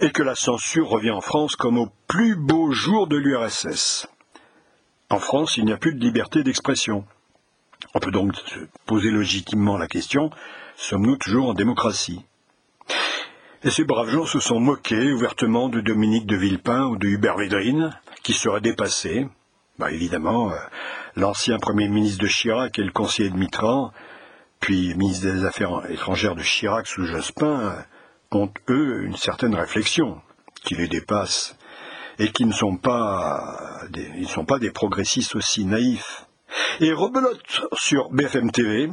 et 0.00 0.10
que 0.10 0.22
la 0.22 0.34
censure 0.34 0.88
revient 0.88 1.12
en 1.12 1.20
France 1.20 1.56
comme 1.56 1.78
au 1.78 1.88
plus 2.08 2.36
beau 2.36 2.72
jour 2.72 3.06
de 3.06 3.16
l'URSS. 3.16 4.06
En 5.10 5.18
France, 5.18 5.56
il 5.56 5.64
n'y 5.64 5.72
a 5.72 5.76
plus 5.76 5.94
de 5.94 6.04
liberté 6.04 6.42
d'expression. 6.42 7.04
On 7.94 8.00
peut 8.00 8.10
donc 8.10 8.34
se 8.36 8.58
poser 8.86 9.10
légitimement 9.10 9.76
la 9.76 9.86
question, 9.86 10.30
sommes-nous 10.76 11.16
toujours 11.16 11.50
en 11.50 11.54
démocratie? 11.54 12.24
Et 13.62 13.70
ces 13.70 13.84
braves 13.84 14.10
gens 14.10 14.26
se 14.26 14.40
sont 14.40 14.60
moqués 14.60 15.12
ouvertement 15.12 15.68
de 15.68 15.80
Dominique 15.80 16.26
de 16.26 16.36
Villepin 16.36 16.84
ou 16.86 16.96
de 16.96 17.08
Hubert 17.08 17.36
Védrine, 17.36 17.98
qui 18.22 18.32
seraient 18.32 18.60
dépassés. 18.60 19.26
Bah, 19.78 19.90
évidemment, 19.90 20.50
euh, 20.50 20.56
l'ancien 21.16 21.58
Premier 21.58 21.88
ministre 21.88 22.22
de 22.22 22.28
Chirac 22.28 22.78
et 22.78 22.82
le 22.82 22.92
conseiller 22.92 23.30
de 23.30 23.36
Mitran 23.36 23.92
puis 24.64 24.94
ministre 24.94 25.30
des 25.30 25.44
Affaires 25.44 25.82
étrangères 25.90 26.34
de 26.34 26.42
Chirac 26.42 26.86
sous 26.86 27.04
Jospin, 27.04 27.84
ont, 28.32 28.50
eux, 28.70 29.02
une 29.04 29.14
certaine 29.14 29.54
réflexion 29.54 30.22
qui 30.64 30.74
les 30.74 30.88
dépasse 30.88 31.54
et 32.18 32.32
qui 32.32 32.46
ne 32.46 32.52
sont 32.52 32.78
pas 32.78 33.82
des, 33.90 34.70
progressistes 34.70 35.36
aussi 35.36 35.66
naïfs. 35.66 36.24
Et 36.80 36.94
rebelote 36.94 37.66
sur 37.74 38.08
BFM 38.08 38.50
TV 38.52 38.88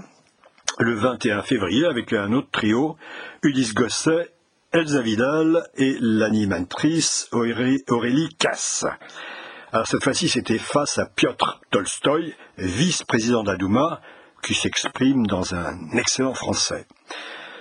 le 0.80 0.94
21 0.94 1.42
février 1.42 1.86
avec 1.86 2.12
un 2.12 2.34
autre 2.34 2.50
trio, 2.52 2.98
Ulysse 3.42 3.74
Gosset, 3.74 4.30
Elsa 4.74 5.02
Vidal 5.02 5.64
et 5.76 5.96
l'animatrice 6.02 7.30
Aurélie 7.32 8.36
Casse. 8.38 8.86
Alors 9.72 9.88
cette 9.88 10.04
fois-ci, 10.04 10.28
c'était 10.28 10.58
face 10.58 10.98
à 10.98 11.06
Piotr 11.06 11.62
Tolstoï, 11.72 12.36
vice-président 12.58 13.44
d'Adouma, 13.44 14.02
qui 14.42 14.54
s'exprime 14.54 15.28
dans 15.28 15.56
un 15.56 15.78
excellent 15.94 16.34
français. 16.34 16.86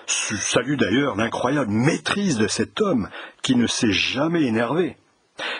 Salue 0.06 0.76
d'ailleurs 0.76 1.16
l'incroyable 1.16 1.70
maîtrise 1.70 2.36
de 2.36 2.48
cet 2.48 2.80
homme 2.80 3.08
qui 3.42 3.54
ne 3.54 3.66
s'est 3.66 3.92
jamais 3.92 4.42
énervé 4.42 4.96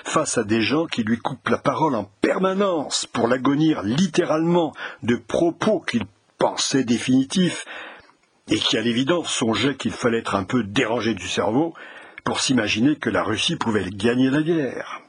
face 0.05 0.39
à 0.39 0.45
des 0.45 0.61
gens 0.61 0.87
qui 0.87 1.03
lui 1.03 1.19
coupent 1.19 1.49
la 1.49 1.59
parole 1.59 1.95
en 1.95 2.11
permanence 2.21 3.07
pour 3.07 3.29
l'agonir 3.29 3.83
littéralement 3.83 4.75
de 5.03 5.17
propos 5.17 5.81
qu'il 5.81 6.05
pensait 6.39 6.85
définitifs 6.85 7.65
et 8.49 8.59
qui 8.59 8.77
à 8.77 8.83
l'évidence 8.83 9.33
songeait 9.33 9.77
qu'il 9.77 9.93
fallait 9.93 10.19
être 10.19 10.35
un 10.35 10.45
peu 10.45 10.65
dérangé 10.65 11.15
du 11.15 11.29
cerveau 11.29 11.75
pour 12.25 12.41
s'imaginer 12.41 12.97
que 12.97 13.11
la 13.11 13.23
Russie 13.23 13.57
pouvait 13.57 13.89
gagner 13.89 14.31
la 14.31 14.43
guerre. 14.43 15.01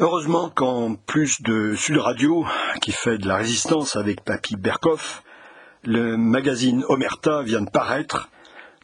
Heureusement 0.00 0.50
qu'en 0.50 0.96
plus 0.96 1.40
de 1.42 1.76
Sud 1.76 1.98
Radio, 1.98 2.44
qui 2.80 2.90
fait 2.90 3.16
de 3.16 3.28
la 3.28 3.36
résistance 3.36 3.94
avec 3.94 4.24
Papy 4.24 4.56
Berkoff, 4.56 5.22
le 5.84 6.16
magazine 6.16 6.84
Omerta 6.88 7.42
vient 7.42 7.60
de 7.60 7.70
paraître, 7.70 8.28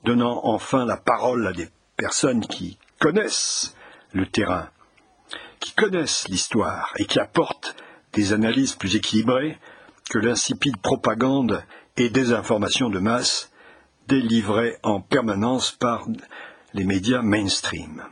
donnant 0.04 0.40
enfin 0.44 0.84
la 0.84 0.96
parole 0.96 1.48
à 1.48 1.52
des 1.52 1.68
personnes 1.96 2.46
qui 2.46 2.78
connaissent 3.00 3.74
le 4.12 4.24
terrain, 4.24 4.68
qui 5.58 5.72
connaissent 5.72 6.28
l'histoire 6.28 6.92
et 6.96 7.06
qui 7.06 7.18
apportent 7.18 7.74
des 8.12 8.32
analyses 8.32 8.76
plus 8.76 8.94
équilibrées 8.94 9.58
que 10.10 10.18
l'insipide 10.20 10.76
propagande 10.76 11.64
et 11.96 12.08
désinformation 12.08 12.88
de 12.88 13.00
masse 13.00 13.50
délivrées 14.06 14.76
en 14.84 15.00
permanence 15.00 15.72
par 15.72 16.06
les 16.72 16.84
médias 16.84 17.22
mainstream. 17.22 18.04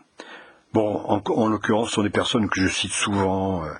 En, 0.78 1.48
l'occurrence, 1.48 1.88
ce 1.88 1.94
sont 1.96 2.02
des 2.02 2.10
personnes 2.10 2.48
que 2.48 2.60
je 2.60 2.68
cite 2.68 2.92
souvent, 2.92 3.64
euh, 3.64 3.72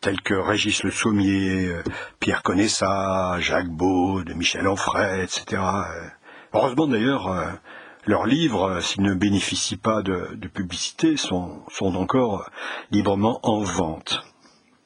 telles 0.00 0.20
que 0.20 0.34
Régis 0.34 0.84
Le 0.84 0.92
Sommier, 0.92 1.66
euh, 1.66 1.82
Pierre 2.20 2.42
Conessa, 2.42 3.40
Jacques 3.40 3.70
Beau, 3.70 4.22
Michel 4.36 4.68
Onfray, 4.68 5.24
etc. 5.24 5.60
Euh, 5.62 6.08
heureusement 6.52 6.86
d'ailleurs, 6.86 7.58
leurs 8.06 8.26
livres, 8.26 8.80
s'ils 8.80 9.02
ne 9.02 9.14
bénéficient 9.14 9.76
pas 9.76 10.02
de, 10.02 10.36
publicité, 10.46 11.16
sont, 11.16 11.62
sont, 11.68 11.96
encore 11.96 12.48
librement 12.92 13.40
en 13.42 13.62
vente. 13.62 14.22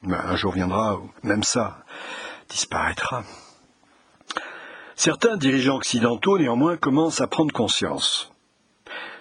Ben, 0.01 0.19
un 0.25 0.35
jour 0.35 0.53
viendra 0.53 0.95
où 0.95 1.11
même 1.21 1.43
ça 1.43 1.83
disparaîtra. 2.49 3.23
Certains 4.95 5.37
dirigeants 5.37 5.77
occidentaux, 5.77 6.39
néanmoins, 6.39 6.75
commencent 6.75 7.21
à 7.21 7.27
prendre 7.27 7.53
conscience, 7.53 8.31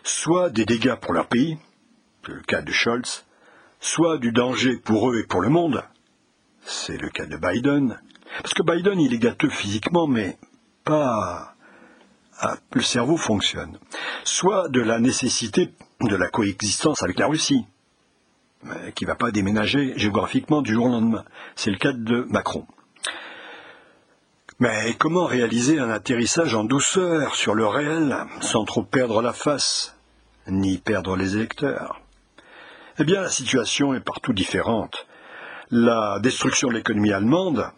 soit 0.02 0.48
des 0.48 0.64
dégâts 0.64 0.94
pour 0.94 1.12
leur 1.12 1.26
pays, 1.26 1.58
le 2.28 2.40
cas 2.42 2.62
de 2.62 2.70
Scholz, 2.70 3.24
soit 3.80 4.18
du 4.18 4.32
danger 4.32 4.76
pour 4.76 5.10
eux 5.10 5.20
et 5.20 5.26
pour 5.26 5.40
le 5.40 5.48
monde, 5.48 5.82
c'est 6.62 6.98
le 6.98 7.08
cas 7.08 7.26
de 7.26 7.36
Biden, 7.36 7.98
parce 8.42 8.54
que 8.54 8.62
Biden, 8.62 9.00
il 9.00 9.14
est 9.14 9.18
gâteux 9.18 9.50
physiquement, 9.50 10.06
mais 10.06 10.38
pas... 10.84 11.54
Le 12.72 12.82
cerveau 12.82 13.16
fonctionne. 13.16 13.78
Soit 14.22 14.68
de 14.68 14.80
la 14.80 15.00
nécessité 15.00 15.74
de 16.00 16.14
la 16.14 16.28
coexistence 16.28 17.02
avec 17.02 17.18
la 17.18 17.26
Russie, 17.26 17.66
qui 18.94 19.04
ne 19.04 19.08
va 19.08 19.16
pas 19.16 19.32
déménager 19.32 19.94
géographiquement 19.98 20.62
du 20.62 20.74
jour 20.74 20.86
au 20.86 20.90
lendemain. 20.90 21.24
C'est 21.56 21.72
le 21.72 21.78
cas 21.78 21.92
de 21.92 22.26
Macron. 22.30 22.64
Mais 24.60 24.94
comment 24.98 25.24
réaliser 25.24 25.80
un 25.80 25.90
atterrissage 25.90 26.54
en 26.54 26.62
douceur 26.62 27.34
sur 27.34 27.54
le 27.54 27.66
réel, 27.66 28.16
sans 28.40 28.64
trop 28.64 28.84
perdre 28.84 29.20
la 29.20 29.32
face, 29.32 29.96
ni 30.46 30.78
perdre 30.78 31.16
les 31.16 31.36
électeurs? 31.36 32.00
Eh 32.98 33.04
bien, 33.04 33.22
la 33.22 33.28
situation 33.28 33.94
est 33.94 34.00
partout 34.00 34.32
différente. 34.32 35.06
La 35.70 36.18
destruction 36.20 36.68
de 36.68 36.74
l'économie 36.74 37.12
allemande, 37.12 37.70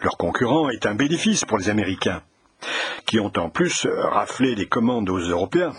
leur 0.00 0.16
concurrent, 0.16 0.70
est 0.70 0.86
un 0.86 0.94
bénéfice 0.94 1.44
pour 1.44 1.58
les 1.58 1.68
Américains, 1.68 2.22
qui 3.06 3.20
ont 3.20 3.32
en 3.36 3.50
plus 3.50 3.86
raflé 3.86 4.54
les 4.54 4.66
commandes 4.66 5.10
aux 5.10 5.18
Européens, 5.18 5.74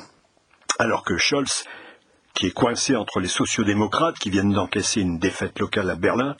alors 0.78 1.04
que 1.04 1.18
Scholz, 1.18 1.66
qui 2.36 2.48
est 2.48 2.54
coincé 2.54 2.96
entre 2.96 3.20
les 3.20 3.28
sociodémocrates 3.28 4.20
qui 4.20 4.30
viennent 4.30 4.54
d'encaisser 4.54 5.02
une 5.02 5.18
défaite 5.18 5.60
locale 5.60 5.90
à 5.90 5.96
Berlin, 5.96 6.36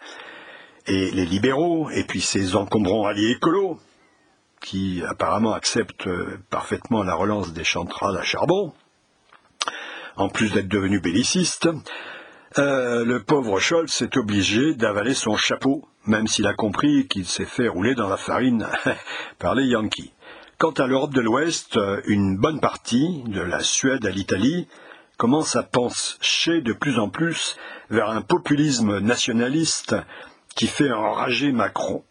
et 0.86 1.10
les 1.12 1.26
libéraux, 1.26 1.90
et 1.90 2.04
puis 2.04 2.22
ses 2.22 2.56
encombrants 2.56 3.08
alliés 3.08 3.32
écolos, 3.32 3.80
qui 4.62 5.02
apparemment 5.08 5.54
acceptent 5.54 6.10
parfaitement 6.52 7.04
la 7.04 7.16
relance 7.16 7.52
des 7.54 7.64
centrales 7.64 8.18
à 8.18 8.24
charbon, 8.24 8.74
en 10.18 10.30
plus 10.30 10.52
d'être 10.52 10.68
devenus 10.68 11.02
bellicistes, 11.02 11.70
euh, 12.60 13.06
le 13.06 13.24
pauvre 13.24 13.60
Scholz 13.60 14.02
est 14.02 14.18
obligé 14.18 14.76
d'avaler 14.76 15.14
son 15.14 15.36
chapeau, 15.36 15.88
même 16.06 16.28
s'il 16.28 16.48
a 16.48 16.54
compris 16.54 17.08
qu'il 17.08 17.26
s'est 17.26 17.46
fait 17.46 17.68
rouler 17.68 17.96
dans 17.96 18.10
la 18.10 18.18
farine 18.18 18.68
par 19.40 19.56
les 19.56 19.66
Yankees. 19.66 20.14
Quant 20.58 20.72
à 20.72 20.88
l'Europe 20.88 21.14
de 21.14 21.22
l'Ouest, 21.22 21.80
une 22.06 22.38
bonne 22.38 22.60
partie, 22.60 23.24
de 23.28 23.42
la 23.42 23.60
Suède 23.62 24.06
à 24.06 24.12
l'Italie, 24.12 24.68
commence 25.18 25.56
à 25.56 25.64
pencher 25.64 26.62
de 26.62 26.74
plus 26.74 27.00
en 27.00 27.10
plus 27.10 27.58
vers 27.90 28.10
un 28.10 28.22
populisme 28.22 29.00
nationaliste 29.00 29.96
qui 30.56 30.68
fait 30.68 30.92
enrager 30.92 31.52
Macron. 31.52 32.04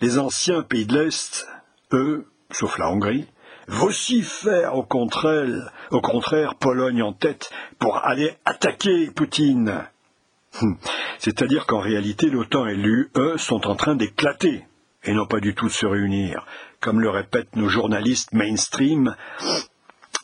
Les 0.00 0.18
anciens 0.18 0.62
pays 0.62 0.86
de 0.86 0.98
l'Est, 0.98 1.46
eux, 1.92 2.26
sauf 2.50 2.78
la 2.78 2.90
Hongrie, 2.90 3.26
vocifèrent 3.68 4.76
au 4.76 4.82
contraire, 4.82 5.70
au 5.90 6.00
contraire 6.00 6.54
Pologne 6.54 7.02
en 7.02 7.12
tête 7.12 7.50
pour 7.78 8.04
aller 8.04 8.36
attaquer 8.44 9.10
Poutine. 9.10 9.84
Hum. 10.60 10.76
C'est-à-dire 11.18 11.66
qu'en 11.66 11.80
réalité, 11.80 12.30
l'OTAN 12.30 12.66
et 12.66 12.76
l'UE 12.76 13.10
sont 13.36 13.66
en 13.66 13.74
train 13.74 13.96
d'éclater 13.96 14.64
et 15.04 15.12
non 15.12 15.26
pas 15.26 15.40
du 15.40 15.54
tout 15.54 15.66
de 15.66 15.72
se 15.72 15.86
réunir, 15.86 16.46
comme 16.80 17.00
le 17.00 17.10
répètent 17.10 17.56
nos 17.56 17.68
journalistes 17.68 18.32
mainstream, 18.32 19.14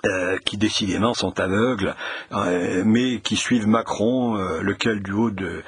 euh, 0.07 0.39
qui 0.45 0.57
décidément 0.57 1.15
sont 1.15 1.39
aveugles, 1.39 1.95
euh, 2.33 2.83
mais 2.87 3.21
qui 3.21 3.37
suivent 3.37 3.69
Macron, 3.69 4.37
euh, 4.37 4.63
lequel 4.63 5.03
du 5.03 5.13
haut 5.13 5.31
de, 5.31 5.63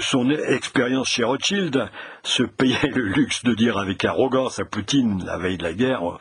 son 0.00 0.30
expérience 0.30 1.08
chez 1.08 1.24
Rothschild 1.24 1.88
se 2.22 2.42
payait 2.42 2.90
le 2.94 3.02
luxe 3.02 3.44
de 3.44 3.54
dire 3.54 3.78
avec 3.78 4.04
arrogance 4.04 4.58
à 4.58 4.64
Poutine 4.64 5.22
la 5.24 5.38
veille 5.38 5.58
de 5.58 5.62
la 5.62 5.74
guerre, 5.74 6.18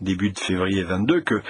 début 0.00 0.30
de 0.30 0.38
février 0.38 0.82
22, 0.82 1.20
que 1.20 1.42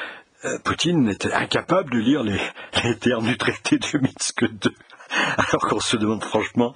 Poutine 0.64 1.08
était 1.08 1.32
incapable 1.32 1.90
de 1.90 1.98
lire 1.98 2.22
les, 2.22 2.40
les 2.84 2.96
termes 2.96 3.26
du 3.26 3.36
traité 3.36 3.78
de 3.78 3.98
Minsk 3.98 4.42
II. 4.42 4.72
Alors 5.36 5.68
qu'on 5.68 5.80
se 5.80 5.96
demande 5.96 6.24
franchement 6.24 6.74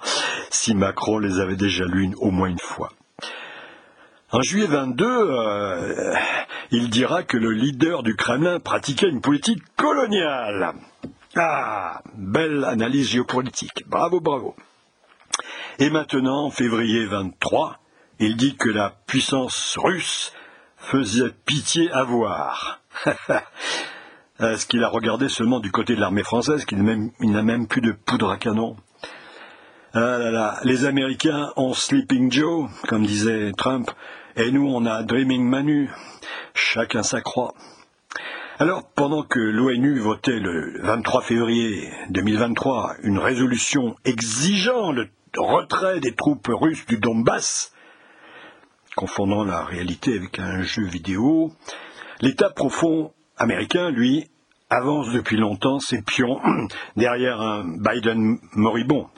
si 0.50 0.74
Macron 0.74 1.18
les 1.18 1.40
avait 1.40 1.56
déjà 1.56 1.84
lus 1.84 2.14
au 2.18 2.30
moins 2.30 2.48
une 2.48 2.58
fois. 2.58 2.92
En 4.32 4.42
juillet 4.42 4.66
22, 4.66 5.04
euh, 5.06 6.14
il 6.70 6.88
dira 6.88 7.24
que 7.24 7.36
le 7.36 7.50
leader 7.50 8.04
du 8.04 8.14
Kremlin 8.14 8.60
pratiquait 8.60 9.08
une 9.08 9.20
politique 9.20 9.62
coloniale. 9.76 10.74
Ah, 11.34 12.00
belle 12.14 12.64
analyse 12.64 13.10
géopolitique. 13.10 13.84
Bravo, 13.88 14.20
bravo. 14.20 14.54
Et 15.80 15.90
maintenant, 15.90 16.44
en 16.44 16.50
février 16.50 17.06
23, 17.06 17.78
il 18.20 18.36
dit 18.36 18.56
que 18.56 18.68
la 18.68 18.94
puissance 19.06 19.76
russe 19.82 20.32
faisait 20.80 21.30
pitié 21.46 21.90
à 21.92 22.02
voir. 22.02 22.80
Est-ce 24.40 24.66
qu'il 24.66 24.82
a 24.82 24.88
regardé 24.88 25.28
seulement 25.28 25.60
du 25.60 25.70
côté 25.70 25.94
de 25.94 26.00
l'armée 26.00 26.22
française, 26.22 26.64
qu'il 26.64 26.82
n'a 26.82 27.42
même 27.42 27.66
plus 27.66 27.82
de 27.82 27.92
poudre 27.92 28.30
à 28.30 28.38
canon? 28.38 28.76
Ah 29.92 30.18
là 30.18 30.30
là, 30.30 30.60
les 30.64 30.84
Américains 30.84 31.52
ont 31.56 31.74
Sleeping 31.74 32.30
Joe, 32.30 32.70
comme 32.88 33.04
disait 33.04 33.52
Trump, 33.56 33.90
et 34.36 34.52
nous, 34.52 34.66
on 34.66 34.86
a 34.86 35.02
Dreaming 35.02 35.42
Manu. 35.42 35.90
Chacun 36.54 37.02
sa 37.02 37.20
croix. 37.20 37.54
Alors, 38.58 38.84
pendant 38.94 39.22
que 39.22 39.40
l'ONU 39.40 39.98
votait 39.98 40.38
le 40.38 40.80
23 40.82 41.22
février 41.22 41.90
2023 42.10 42.96
une 43.02 43.18
résolution 43.18 43.96
exigeant 44.04 44.92
le 44.92 45.08
retrait 45.36 46.00
des 46.00 46.14
troupes 46.14 46.48
russes 46.48 46.86
du 46.86 46.98
Donbass, 46.98 47.72
confondant 48.96 49.44
la 49.44 49.64
réalité 49.64 50.16
avec 50.16 50.38
un 50.38 50.62
jeu 50.62 50.84
vidéo, 50.84 51.52
l'État 52.20 52.50
profond 52.50 53.12
américain, 53.36 53.90
lui, 53.90 54.30
avance 54.68 55.10
depuis 55.12 55.36
longtemps 55.36 55.80
ses 55.80 56.02
pions 56.02 56.40
derrière 56.96 57.40
un 57.40 57.64
Biden 57.64 58.38
moribond. 58.52 59.08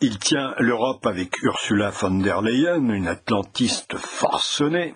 Il 0.00 0.18
tient 0.18 0.54
l'Europe 0.58 1.06
avec 1.06 1.42
Ursula 1.42 1.90
von 1.90 2.18
der 2.18 2.42
Leyen, 2.42 2.90
une 2.90 3.08
atlantiste 3.08 3.96
forcenée. 3.96 4.94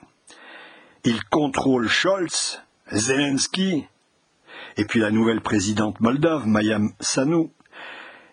Il 1.05 1.25
contrôle 1.25 1.89
Scholz, 1.89 2.63
Zelensky, 2.93 3.87
et 4.77 4.85
puis 4.85 5.01
la 5.01 5.11
nouvelle 5.11 5.41
présidente 5.41 6.01
moldave, 6.01 6.47
Mayam 6.47 6.93
Sanou, 7.01 7.51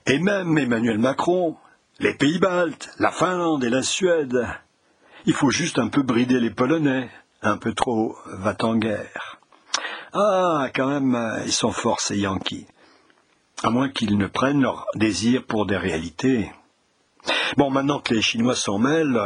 et 0.05 0.19
même 0.19 0.57
Emmanuel 0.57 0.97
Macron, 0.97 1.55
les 1.99 2.13
Pays-Baltes, 2.13 2.89
la 2.99 3.11
Finlande 3.11 3.63
et 3.63 3.69
la 3.69 3.83
Suède. 3.83 4.47
Il 5.25 5.33
faut 5.33 5.51
juste 5.51 5.79
un 5.79 5.87
peu 5.87 6.03
brider 6.03 6.39
les 6.39 6.51
Polonais, 6.51 7.09
un 7.41 7.57
peu 7.57 7.73
trop 7.73 8.15
va 8.25 8.55
en 8.61 8.75
guerre. 8.75 9.39
Ah, 10.13 10.69
quand 10.73 10.87
même, 10.87 11.41
ils 11.45 11.51
sont 11.51 11.71
forts 11.71 11.99
ces 11.99 12.17
Yankees 12.17 12.67
à 13.63 13.69
moins 13.69 13.89
qu'ils 13.89 14.17
ne 14.17 14.27
prennent 14.27 14.61
leur 14.61 14.85
désir 14.95 15.43
pour 15.45 15.65
des 15.65 15.77
réalités. 15.77 16.51
Bon, 17.57 17.69
maintenant 17.69 17.99
que 17.99 18.13
les 18.13 18.21
Chinois 18.21 18.55
s'en 18.55 18.77
mêlent, 18.77 19.19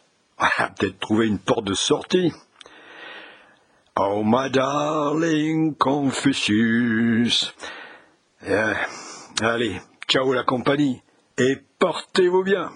on 0.38 0.44
peut-être 0.76 0.98
trouver 0.98 1.26
une 1.26 1.38
porte 1.38 1.64
de 1.64 1.74
sortie. 1.74 2.32
Oh, 3.96 4.22
my 4.24 4.50
darling 4.50 5.74
Confucius. 5.74 7.54
Eh, 8.46 8.74
allez, 9.40 9.80
ciao 10.06 10.32
la 10.32 10.44
compagnie, 10.44 11.02
portez-vous 11.78 12.42
bien. 12.42 12.72